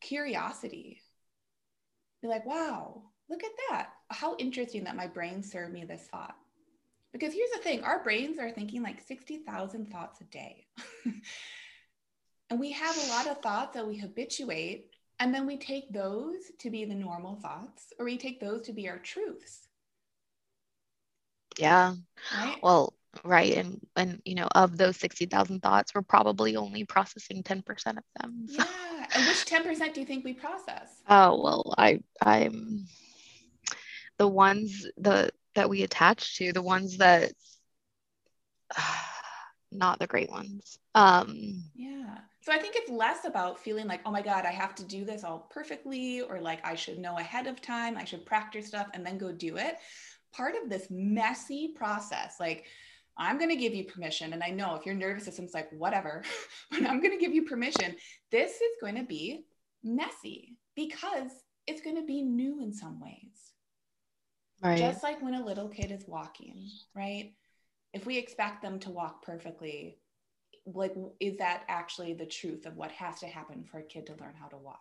[0.00, 1.02] curiosity
[2.26, 3.90] be like, wow, look at that.
[4.08, 6.36] How interesting that my brain served me this thought.
[7.18, 10.66] Because here's the thing our brains are thinking like 60,000 thoughts a day.
[12.50, 16.52] and we have a lot of thoughts that we habituate, and then we take those
[16.58, 19.68] to be the normal thoughts, or we take those to be our truths.
[21.58, 21.94] Yeah.
[22.34, 22.58] Right?
[22.62, 22.92] Well,
[23.24, 27.64] right and and you know of those 60,000 thoughts we're probably only processing 10%
[27.96, 28.62] of them so.
[28.62, 31.02] yeah and which 10% do you think we process?
[31.08, 32.86] Oh, well, I I'm
[34.18, 37.32] the ones the that we attach to, the ones that
[39.72, 40.78] not the great ones.
[40.94, 42.18] Um Yeah.
[42.40, 45.04] So I think it's less about feeling like, oh my God, I have to do
[45.04, 48.86] this all perfectly, or like I should know ahead of time, I should practice stuff
[48.94, 49.76] and then go do it.
[50.32, 52.66] Part of this messy process, like
[53.18, 54.32] I'm going to give you permission.
[54.32, 56.22] And I know if your nervous system's like, whatever,
[56.70, 57.96] but I'm going to give you permission.
[58.30, 59.44] This is going to be
[59.82, 61.32] messy because
[61.66, 63.54] it's going to be new in some ways.
[64.66, 64.78] Right.
[64.78, 67.34] Just like when a little kid is walking, right?
[67.92, 69.98] If we expect them to walk perfectly,
[70.66, 74.14] like, is that actually the truth of what has to happen for a kid to
[74.14, 74.80] learn how to walk?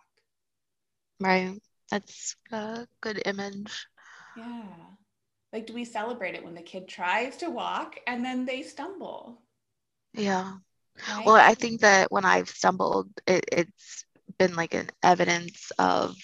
[1.19, 1.61] Right.
[1.91, 3.86] That's a good image.
[4.36, 4.63] Yeah.
[5.53, 9.43] Like, do we celebrate it when the kid tries to walk and then they stumble?
[10.13, 10.53] Yeah.
[11.07, 11.25] Right?
[11.27, 14.03] Well, I think that when I've stumbled, it, it's
[14.39, 16.17] been like an evidence of,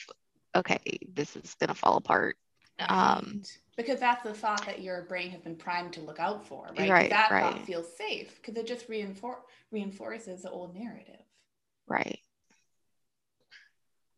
[0.56, 0.80] okay,
[1.14, 2.38] this is going to fall apart.
[2.80, 3.44] Um,
[3.78, 6.90] because that's the thought that your brain has been primed to look out for, right?
[6.90, 7.10] Right.
[7.10, 7.54] That right.
[7.54, 9.42] thought feels safe because it just reinfor-
[9.72, 11.22] reinforces the old narrative.
[11.88, 12.20] Right.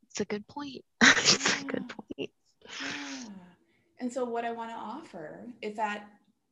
[0.09, 0.83] It's a good point.
[1.01, 1.67] it's yeah.
[1.67, 2.29] a good point.
[2.81, 3.29] Yeah.
[3.99, 6.09] And so, what I want to offer is that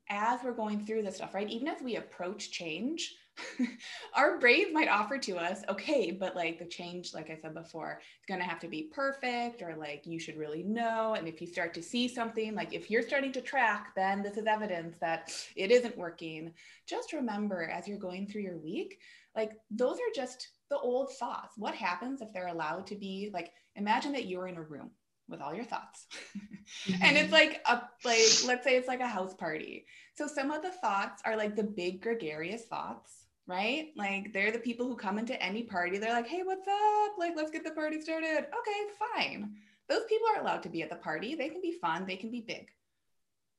[0.09, 3.15] as we're going through this stuff, right, even as we approach change,
[4.15, 7.99] our brains might offer to us, okay, but like the change, like I said before,
[8.17, 11.15] it's going to have to be perfect or like you should really know.
[11.17, 14.37] And if you start to see something, like if you're starting to track, then this
[14.37, 16.53] is evidence that it isn't working.
[16.87, 18.99] Just remember as you're going through your week,
[19.35, 21.55] like those are just the old thoughts.
[21.57, 24.91] What happens if they're allowed to be like, imagine that you're in a room
[25.31, 26.05] with all your thoughts.
[26.37, 27.03] mm-hmm.
[27.03, 27.33] And it's mm-hmm.
[27.33, 29.85] like a like let's say it's like a house party.
[30.15, 33.89] So some of the thoughts are like the big gregarious thoughts, right?
[33.95, 35.97] Like they're the people who come into any party.
[35.97, 37.17] They're like, "Hey, what's up?
[37.17, 38.81] Like let's get the party started." Okay,
[39.15, 39.55] fine.
[39.89, 41.35] Those people are allowed to be at the party.
[41.35, 42.69] They can be fun, they can be big.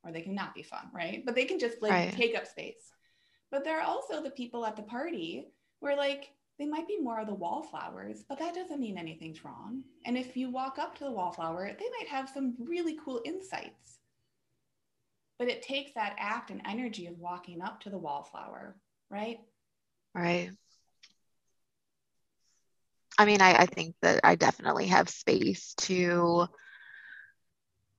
[0.05, 1.23] Or they can not be fun, right?
[1.25, 2.13] But they can just like right.
[2.13, 2.93] take up space.
[3.51, 5.49] But there are also the people at the party
[5.81, 9.83] where like they might be more of the wallflowers, but that doesn't mean anything's wrong.
[10.07, 13.99] And if you walk up to the wallflower, they might have some really cool insights.
[15.39, 18.77] But it takes that act and energy of walking up to the wallflower,
[19.11, 19.39] right?
[20.15, 20.51] Right.
[23.19, 26.49] I mean, I, I think that I definitely have space to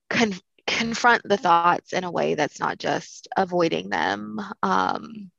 [0.10, 0.34] con-
[0.68, 5.32] confront the thoughts in a way that's not just avoiding them um,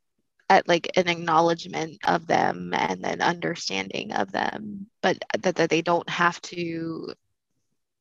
[0.49, 5.81] at like an acknowledgement of them and then understanding of them but that, that they
[5.81, 7.13] don't have to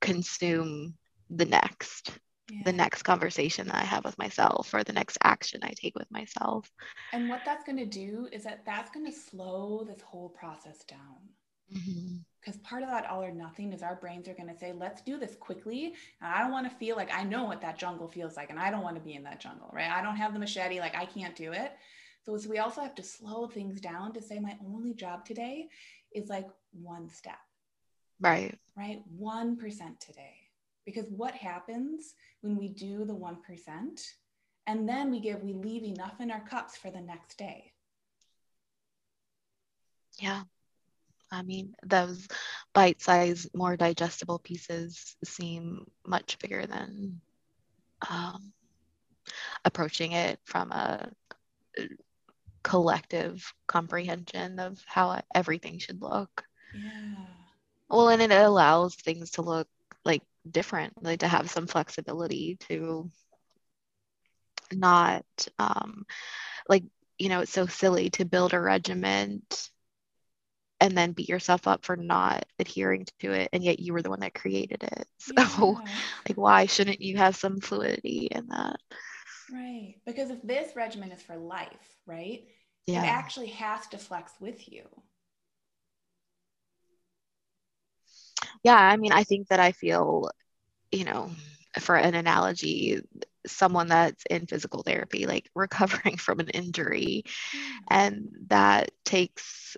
[0.01, 0.95] consume
[1.31, 2.11] the next
[2.51, 2.63] yeah.
[2.65, 6.11] the next conversation that i have with myself or the next action i take with
[6.11, 6.71] myself.
[7.13, 10.85] And what that's going to do is that that's going to slow this whole process
[10.85, 10.99] down.
[11.73, 12.63] Because mm-hmm.
[12.63, 15.19] part of that all or nothing is our brains are going to say let's do
[15.19, 15.95] this quickly.
[16.21, 18.61] And i don't want to feel like i know what that jungle feels like and
[18.61, 19.91] i don't want to be in that jungle right?
[19.91, 21.73] I don't have the machete like i can't do it.
[22.25, 25.69] So, so we also have to slow things down to say my only job today
[26.15, 27.39] is like one step.
[28.19, 28.59] Right.
[28.77, 29.03] Right?
[29.21, 29.59] 1%
[29.99, 30.44] today
[30.85, 34.01] because what happens when we do the 1%
[34.67, 37.73] and then we give we leave enough in our cups for the next day
[40.19, 40.43] yeah
[41.35, 42.29] I mean, those
[42.73, 47.21] bite sized, more digestible pieces seem much bigger than
[48.09, 48.53] um,
[49.65, 51.11] approaching it from a
[52.63, 56.45] collective comprehension of how everything should look.
[56.73, 56.91] Yeah.
[57.89, 59.69] Well, and it allows things to look
[60.05, 63.11] like different, like to have some flexibility to
[64.73, 65.25] not
[65.59, 66.05] um,
[66.69, 66.85] like,
[67.19, 69.71] you know, it's so silly to build a regiment
[70.81, 74.11] and then beat yourself up for not adhering to it and yet you were the
[74.11, 75.93] one that created it so yeah.
[76.29, 78.77] like why shouldn't you have some fluidity in that
[79.53, 82.45] right because if this regimen is for life right
[82.87, 83.03] yeah.
[83.03, 84.83] it actually has to flex with you
[88.63, 90.31] yeah i mean i think that i feel
[90.93, 91.31] you know
[91.81, 93.01] for an analogy
[93.47, 97.71] someone that's in physical therapy like recovering from an injury mm.
[97.91, 99.77] and that takes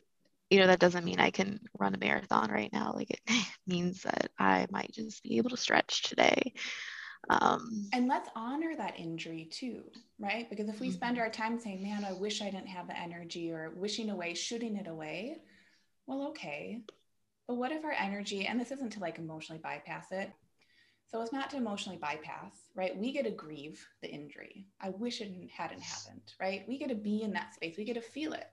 [0.50, 3.20] you know that doesn't mean i can run a marathon right now like it
[3.66, 6.52] means that i might just be able to stretch today
[7.28, 9.82] um, and let's honor that injury too
[10.20, 11.24] right because if we spend mm-hmm.
[11.24, 14.76] our time saying man i wish i didn't have the energy or wishing away shooting
[14.76, 15.38] it away
[16.06, 16.82] well okay
[17.46, 20.30] but what if our energy and this isn't to like emotionally bypass it.
[21.08, 22.96] So it's not to emotionally bypass right?
[22.96, 24.66] We get to grieve the injury.
[24.80, 26.64] I wish it hadn't happened right?
[26.66, 27.76] We get to be in that space.
[27.76, 28.48] We get to feel it.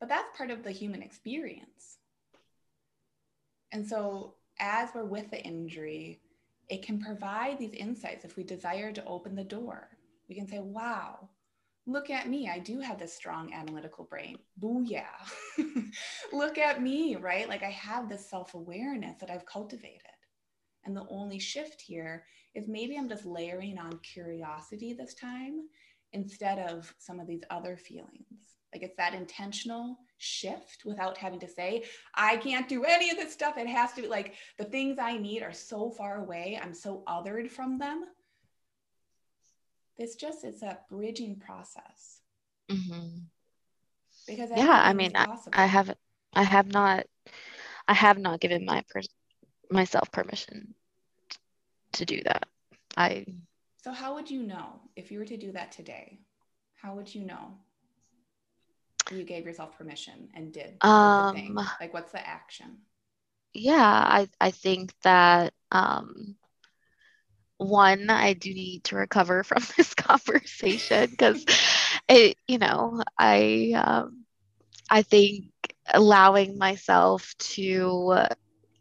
[0.00, 1.98] But that's part of the human experience.
[3.72, 6.20] And so, as we're with the injury,
[6.68, 8.24] it can provide these insights.
[8.24, 9.88] If we desire to open the door.
[10.28, 11.28] We can say, wow,
[11.88, 12.48] look at me.
[12.48, 14.36] I do have this strong analytical brain.
[14.60, 15.06] Booyah.
[16.32, 17.48] look at me, right?
[17.48, 20.02] Like I have this self awareness that I've cultivated.
[20.84, 22.24] And the only shift here
[22.54, 25.62] is maybe I'm just layering on curiosity this time
[26.12, 28.56] instead of some of these other feelings.
[28.72, 31.84] Like it's that intentional shift without having to say,
[32.14, 33.56] I can't do any of this stuff.
[33.56, 36.60] It has to be like the things I need are so far away.
[36.62, 38.04] I'm so othered from them.
[39.98, 42.20] It's just, it's a bridging process.
[42.70, 43.18] Mm-hmm.
[44.26, 45.98] Because yeah, I mean, I, I haven't,
[46.34, 47.06] I have not,
[47.86, 49.00] I have not given my per-
[49.70, 50.74] myself permission
[51.92, 52.48] to do that.
[52.96, 53.26] I.
[53.82, 56.20] So how would you know if you were to do that today?
[56.74, 57.54] How would you know?
[59.12, 61.56] you gave yourself permission and did, um, the thing?
[61.80, 62.78] Like, what's the action?
[63.54, 66.36] Yeah, I, I think that um,
[67.58, 71.44] one, I do need to recover from this conversation because
[72.08, 74.24] it, you know, I, um,
[74.90, 75.46] I think
[75.92, 78.26] allowing myself to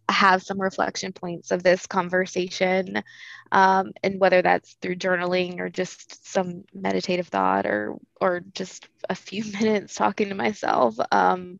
[0.09, 3.03] have some reflection points of this conversation
[3.51, 9.15] um, and whether that's through journaling or just some meditative thought or or just a
[9.15, 11.59] few minutes talking to myself um,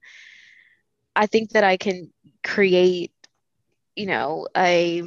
[1.16, 2.12] i think that i can
[2.44, 3.12] create
[3.96, 5.04] you know a,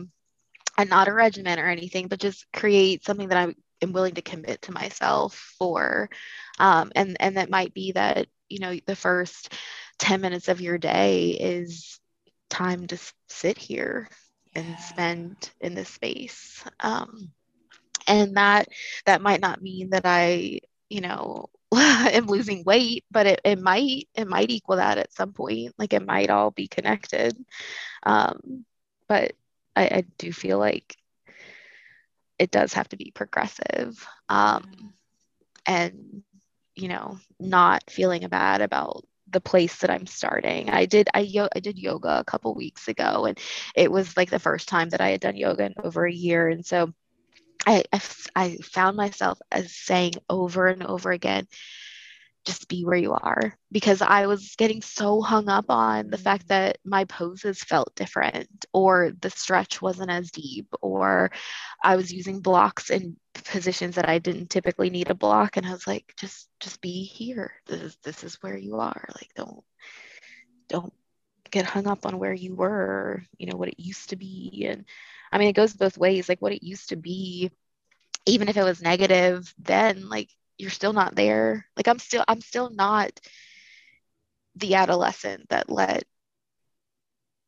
[0.81, 4.23] a not a regimen or anything but just create something that i am willing to
[4.23, 6.11] commit to myself for.
[6.59, 9.55] Um, and and that might be that you know the first
[9.99, 12.01] 10 minutes of your day is
[12.49, 14.09] time to sit here
[14.55, 14.63] yeah.
[14.63, 16.65] and spend in this space.
[16.81, 17.31] Um,
[18.07, 18.69] and that
[19.07, 24.09] that might not mean that i you know am losing weight but it, it might
[24.15, 25.75] it might equal that at some point.
[25.79, 27.37] Like it might all be connected.
[28.03, 28.65] Um,
[29.09, 29.33] but
[29.77, 30.97] I, I do feel like
[32.39, 34.95] it does have to be progressive um,
[35.67, 36.23] and
[36.75, 40.71] you know not feeling bad about the place that I'm starting.
[40.71, 43.39] I did I yo- I did yoga a couple weeks ago and
[43.77, 46.49] it was like the first time that I had done yoga in over a year
[46.49, 46.93] and so
[47.67, 48.01] I, I,
[48.35, 51.47] I found myself as saying over and over again
[52.45, 56.45] just be where you are because I was getting so hung up on the fact
[56.45, 56.65] mm-hmm.
[56.65, 61.31] that my poses felt different or the stretch wasn't as deep or
[61.83, 65.73] I was using blocks in positions that I didn't typically need a block and I
[65.73, 67.53] was like just just be here.
[67.67, 69.05] This is this is where you are.
[69.15, 69.63] Like don't
[70.69, 70.93] don't
[71.51, 74.67] get hung up on where you were you know what it used to be.
[74.69, 74.87] And
[75.31, 76.29] I mean it goes both ways.
[76.29, 77.51] Like what it used to be
[78.27, 80.29] even if it was negative then like
[80.61, 81.67] you're still not there.
[81.77, 83.19] Like i'm still i'm still not
[84.57, 86.05] the adolescent that let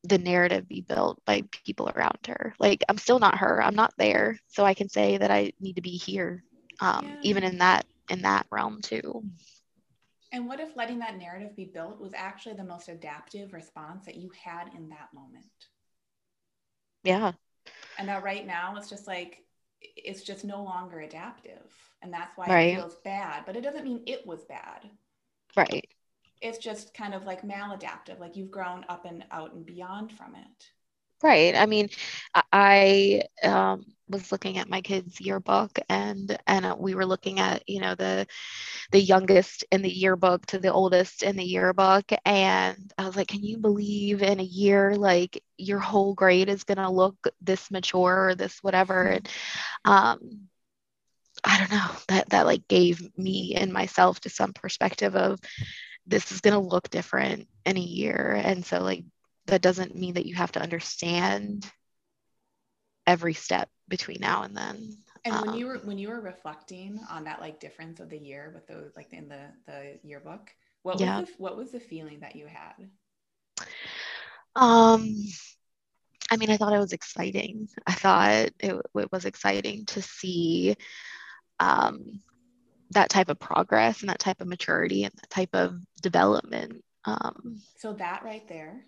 [0.04, 2.54] the narrative be built by people around her.
[2.58, 3.62] Like i'm still not her.
[3.62, 4.38] I'm not there.
[4.48, 6.42] So i can say that i need to be here
[6.80, 7.30] um, yeah.
[7.30, 9.24] even in that in that realm too.
[10.32, 14.16] And what if letting that narrative be built was actually the most adaptive response that
[14.16, 15.44] you had in that moment?
[17.04, 17.32] Yeah.
[17.98, 19.44] And that right now it's just like
[19.80, 21.70] it's just no longer adaptive
[22.03, 22.74] and that's why right.
[22.74, 24.88] it feels bad but it doesn't mean it was bad.
[25.57, 25.86] Right.
[26.40, 30.34] It's just kind of like maladaptive like you've grown up and out and beyond from
[30.34, 30.70] it.
[31.22, 31.55] Right.
[31.55, 31.88] I mean
[32.53, 37.80] i um, was looking at my kids yearbook and and we were looking at you
[37.80, 38.26] know the
[38.90, 42.11] the youngest in the yearbook to the oldest in the yearbook.
[42.24, 46.64] And i was like can you believe in a year like your whole grade is
[46.64, 49.05] going to look this mature or this whatever?
[49.05, 49.28] And
[49.84, 50.48] um
[51.45, 55.38] i don't know that that like gave me and myself to some perspective of
[56.07, 58.40] this is going to look different in a year.
[58.43, 59.05] And so like
[59.47, 61.70] that doesn't mean that you have to understand
[63.07, 67.01] every step between now and then and when um, you were when you were reflecting
[67.11, 70.51] on that like difference of the year with those like in the the yearbook
[70.82, 71.20] what yeah.
[71.20, 72.88] was the, what was the feeling that you had?
[74.55, 75.16] Um
[76.30, 77.68] i mean i thought it was exciting.
[77.86, 80.76] I thought it, it was exciting to see
[81.61, 82.20] um
[82.90, 87.61] that type of progress and that type of maturity and that type of development um
[87.78, 88.84] so that right there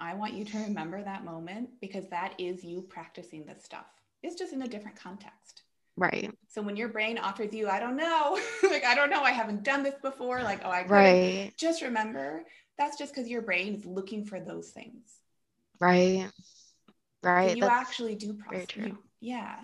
[0.00, 3.86] I want you to remember that moment because that is you practicing this stuff.
[4.22, 5.62] It's just in a different context.
[5.96, 6.32] Right.
[6.48, 9.62] So when your brain offers you, I don't know, like, I don't know, I haven't
[9.62, 11.52] done this before, like, oh, I right.
[11.56, 12.44] just remember
[12.76, 15.20] that's just because your brain is looking for those things.
[15.80, 16.28] Right.
[17.22, 17.50] Right.
[17.50, 18.76] So you that's actually do practice.
[18.76, 19.56] You, yeah.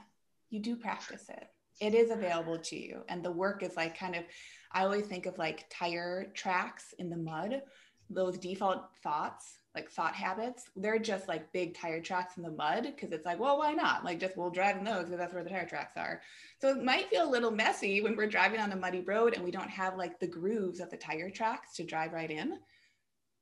[0.51, 1.47] You do practice it.
[1.81, 3.03] It is available to you.
[3.09, 4.25] And the work is like kind of,
[4.73, 7.63] I always think of like tire tracks in the mud,
[8.11, 12.83] those default thoughts like thought habits, they're just like big tire tracks in the mud
[12.85, 14.05] because it's like, well, why not?
[14.05, 16.21] Like, just we'll drive in those because that's where the tire tracks are.
[16.61, 19.45] So it might feel a little messy when we're driving on a muddy road and
[19.45, 22.59] we don't have like the grooves of the tire tracks to drive right in,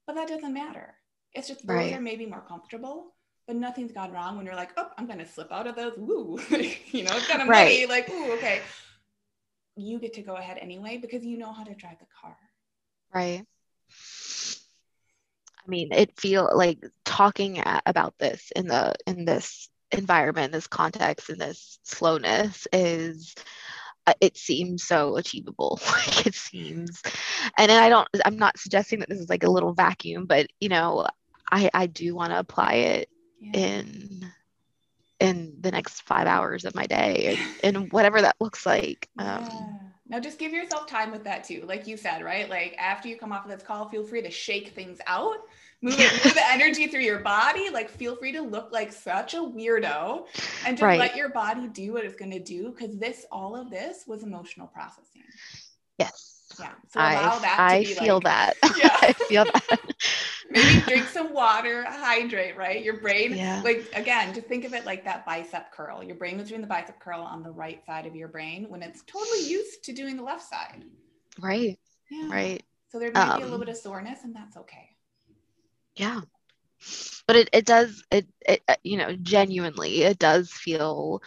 [0.07, 0.95] but that doesn't matter.
[1.32, 1.95] It's just those right.
[1.95, 3.14] are maybe more comfortable,
[3.49, 5.94] but nothing's gone wrong when you're like, oh, I'm going to slip out of those.
[5.96, 7.86] Woo, you know, it's kind of muddy.
[7.86, 7.88] Right.
[7.88, 8.61] Like, ooh, okay.
[9.74, 12.36] You get to go ahead anyway because you know how to drive the car.
[13.12, 13.44] Right.
[15.66, 21.30] I mean, it feel like talking about this in the in this environment, this context,
[21.30, 23.34] in this slowness is
[24.07, 27.03] uh, it seems so achievable like it seems
[27.59, 30.70] and i don't i'm not suggesting that this is like a little vacuum but you
[30.70, 31.07] know
[31.51, 33.11] i i do want to apply it
[33.41, 33.53] yeah.
[33.53, 34.32] in
[35.20, 39.78] in the next five hours of my day and, whatever that looks like um, yeah.
[40.09, 43.16] now just give yourself time with that too like you said right like after you
[43.16, 45.39] come off of this call feel free to shake things out
[45.82, 47.70] move, it, move the energy through your body.
[47.70, 50.26] Like, feel free to look like such a weirdo
[50.66, 50.99] and just right.
[50.99, 52.71] let your body do what it's going to do.
[52.71, 55.22] Because this, all of this was emotional processing.
[55.99, 56.37] Yes.
[56.59, 56.72] Yeah.
[56.89, 58.55] So I, that I feel like, that.
[58.76, 58.97] Yeah.
[59.03, 59.80] I feel that.
[60.51, 62.83] Maybe drink some water, hydrate, right?
[62.83, 63.61] Your brain, yeah.
[63.63, 66.03] like again, just think of it like that bicep curl.
[66.03, 68.83] Your brain was doing the bicep curl on the right side of your brain when
[68.83, 70.85] it's totally used to doing the left side.
[71.39, 71.79] Right.
[72.11, 72.29] Yeah.
[72.30, 72.63] Right.
[72.89, 74.89] So there may um, be a little um, bit of soreness, and that's okay
[75.99, 76.21] yeah
[77.26, 81.21] but it, it does it, it uh, you know genuinely it does feel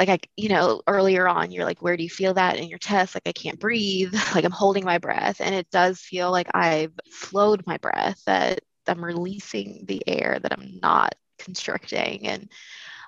[0.00, 2.78] like I, you know, earlier on, you're like, where do you feel that in your
[2.78, 3.14] chest?
[3.14, 5.42] Like, I can't breathe, like I'm holding my breath.
[5.42, 10.54] And it does feel like I've slowed my breath, that I'm releasing the air, that
[10.54, 12.26] I'm not constricting.
[12.26, 12.48] And,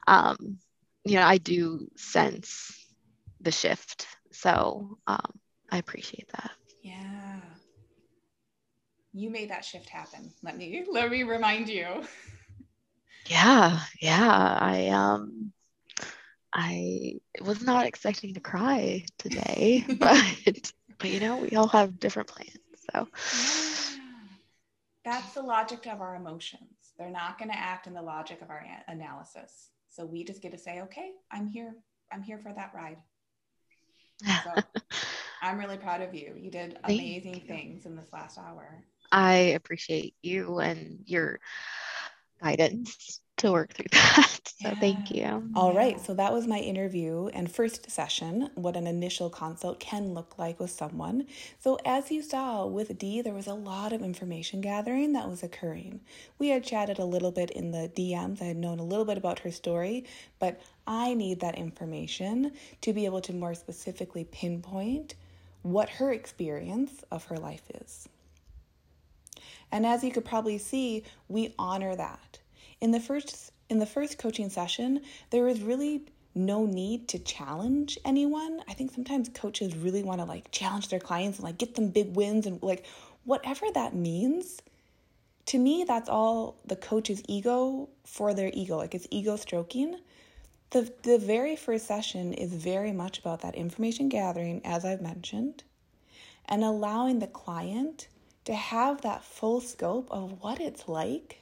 [0.07, 0.59] um,
[1.07, 2.87] you know, I do sense
[3.41, 4.07] the shift.
[4.31, 5.41] So um,
[5.71, 6.51] I appreciate that.
[6.83, 7.41] Yeah
[9.13, 10.33] you made that shift happen.
[10.43, 12.05] Let me let me remind you.
[13.29, 14.59] Yeah, yeah.
[14.61, 15.53] I um
[16.53, 22.29] I was not expecting to cry today, but but you know, we all have different
[22.29, 22.59] plans.
[22.93, 23.09] So
[23.97, 23.99] yeah.
[25.05, 26.93] that's the logic of our emotions.
[26.99, 29.71] They're not going to act in the logic of our analysis.
[29.89, 31.75] So we just get to say, "Okay, I'm here.
[32.13, 32.99] I'm here for that ride."
[34.45, 34.63] So,
[35.43, 36.35] I'm really proud of you.
[36.39, 38.85] You did amazing things in this last hour.
[39.11, 41.41] I appreciate you and your
[42.41, 44.41] guidance to work through that.
[44.45, 44.75] So yeah.
[44.81, 45.51] thank you.
[45.55, 46.01] All right.
[46.01, 50.59] So that was my interview and first session, what an initial consult can look like
[50.59, 51.27] with someone.
[51.59, 55.43] So as you saw with Dee, there was a lot of information gathering that was
[55.43, 56.01] occurring.
[56.39, 58.41] We had chatted a little bit in the DMs.
[58.41, 60.07] I had known a little bit about her story,
[60.39, 65.15] but I need that information to be able to more specifically pinpoint
[65.63, 68.09] what her experience of her life is.
[69.73, 72.39] And as you could probably see, we honor that.
[72.83, 76.03] In the first in the first coaching session, there was really
[76.35, 78.61] no need to challenge anyone.
[78.69, 81.91] I think sometimes coaches really want to like challenge their clients and like get them
[81.91, 82.85] big wins and like
[83.25, 84.61] whatever that means.
[85.47, 90.01] To me, that's all the coach's ego for their ego, like it's ego stroking.
[90.71, 95.63] The, the very first session is very much about that information gathering, as I've mentioned,
[96.49, 98.09] and allowing the client
[98.47, 101.42] to have that full scope of what it's like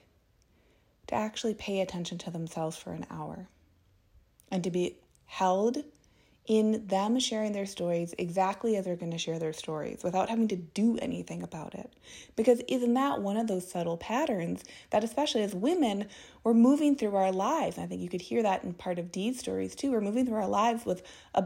[1.11, 3.49] to actually pay attention to themselves for an hour
[4.51, 4.97] and to be
[5.27, 5.85] held
[6.47, 10.49] in them sharing their stories exactly as they're going to share their stories without having
[10.49, 11.93] to do anything about it.
[12.35, 16.07] Because isn't that one of those subtle patterns that, especially as women,
[16.43, 17.77] we're moving through our lives?
[17.77, 19.93] And I think you could hear that in part of Dee's stories too.
[19.93, 21.03] We're moving through our lives with
[21.35, 21.45] a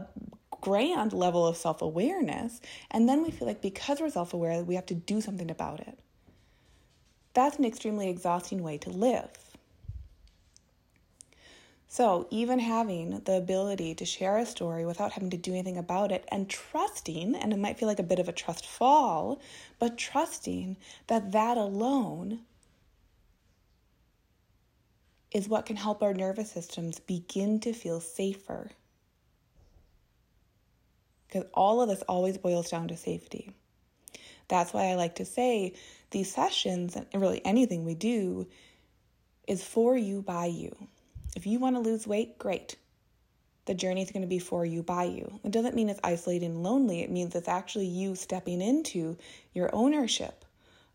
[0.61, 4.75] grand level of self awareness, and then we feel like because we're self aware, we
[4.75, 5.99] have to do something about it.
[7.35, 9.29] That's an extremely exhausting way to live.
[11.95, 16.11] So, even having the ability to share a story without having to do anything about
[16.11, 19.39] it and trusting, and it might feel like a bit of a trust fall,
[19.79, 20.75] but trusting
[21.07, 22.41] that that alone
[25.31, 28.71] is what can help our nervous systems begin to feel safer.
[31.27, 33.53] Because all of this always boils down to safety.
[34.49, 35.75] That's why I like to say
[36.11, 38.47] these sessions, and really anything we do,
[39.47, 40.89] is for you by you.
[41.35, 42.77] If you want to lose weight, great.
[43.65, 45.39] The journey is going to be for you, by you.
[45.43, 47.01] It doesn't mean it's isolated and lonely.
[47.01, 49.17] It means it's actually you stepping into
[49.53, 50.45] your ownership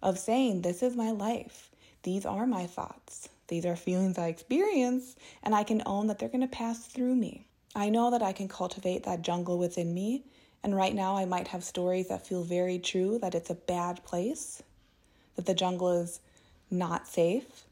[0.03, 1.71] of saying, This is my life.
[2.05, 3.29] These are my thoughts.
[3.49, 7.17] These are feelings I experience, and I can own that they're going to pass through
[7.17, 7.45] me.
[7.75, 10.25] I know that I can cultivate that jungle within me,
[10.63, 14.03] and right now I might have stories that feel very true that it's a bad
[14.05, 14.63] place,
[15.37, 16.21] that the jungle is
[16.71, 17.65] not safe,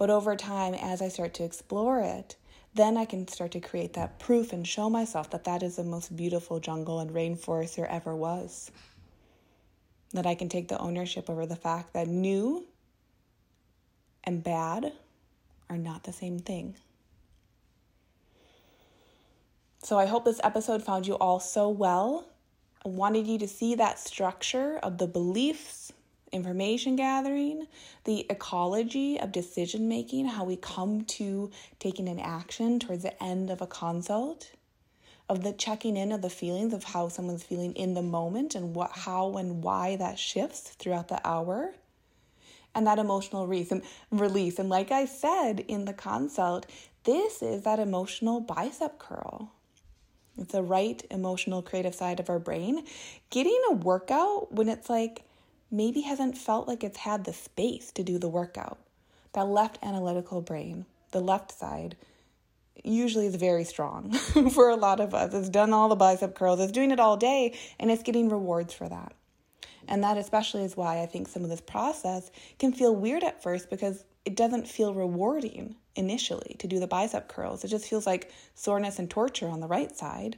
[0.00, 2.36] but over time, as I start to explore it,
[2.72, 5.84] then I can start to create that proof and show myself that that is the
[5.84, 8.70] most beautiful jungle and rainforest there ever was.
[10.14, 12.64] That I can take the ownership over the fact that new
[14.24, 14.94] and bad
[15.68, 16.76] are not the same thing.
[19.82, 22.24] So I hope this episode found you all so well.
[22.86, 25.92] I wanted you to see that structure of the beliefs,
[26.32, 27.66] information gathering,
[28.04, 33.50] the ecology of decision making, how we come to taking an action towards the end
[33.50, 34.52] of a consult,
[35.28, 38.74] of the checking in of the feelings of how someone's feeling in the moment and
[38.74, 41.74] what how and why that shifts throughout the hour.
[42.72, 43.48] And that emotional
[44.12, 44.58] release.
[44.60, 46.66] And like I said in the consult,
[47.02, 49.50] this is that emotional bicep curl.
[50.38, 52.84] It's the right emotional creative side of our brain.
[53.30, 55.24] Getting a workout when it's like
[55.70, 58.78] maybe hasn't felt like it's had the space to do the workout.
[59.32, 61.96] That left analytical brain, the left side,
[62.82, 64.12] usually is very strong
[64.52, 65.34] for a lot of us.
[65.34, 68.74] It's done all the bicep curls, it's doing it all day, and it's getting rewards
[68.74, 69.12] for that.
[69.88, 73.42] And that especially is why I think some of this process can feel weird at
[73.42, 77.64] first because it doesn't feel rewarding initially to do the bicep curls.
[77.64, 80.36] It just feels like soreness and torture on the right side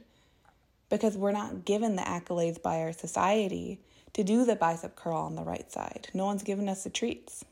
[0.89, 3.79] because we're not given the accolades by our society
[4.13, 6.09] to do the bicep curl on the right side.
[6.13, 7.43] No one's given us the treats.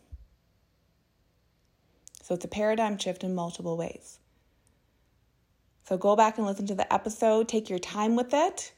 [2.24, 4.20] So it's a paradigm shift in multiple ways.
[5.84, 8.74] So go back and listen to the episode, take your time with it,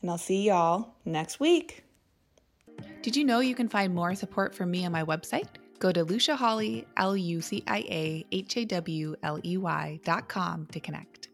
[0.00, 1.84] and I'll see y'all next week.
[3.02, 5.48] Did you know you can find more support from me on my website?
[5.78, 10.00] Go to Lucia Hawley, L U C I A H A W L E Y
[10.04, 11.28] dot com to connect.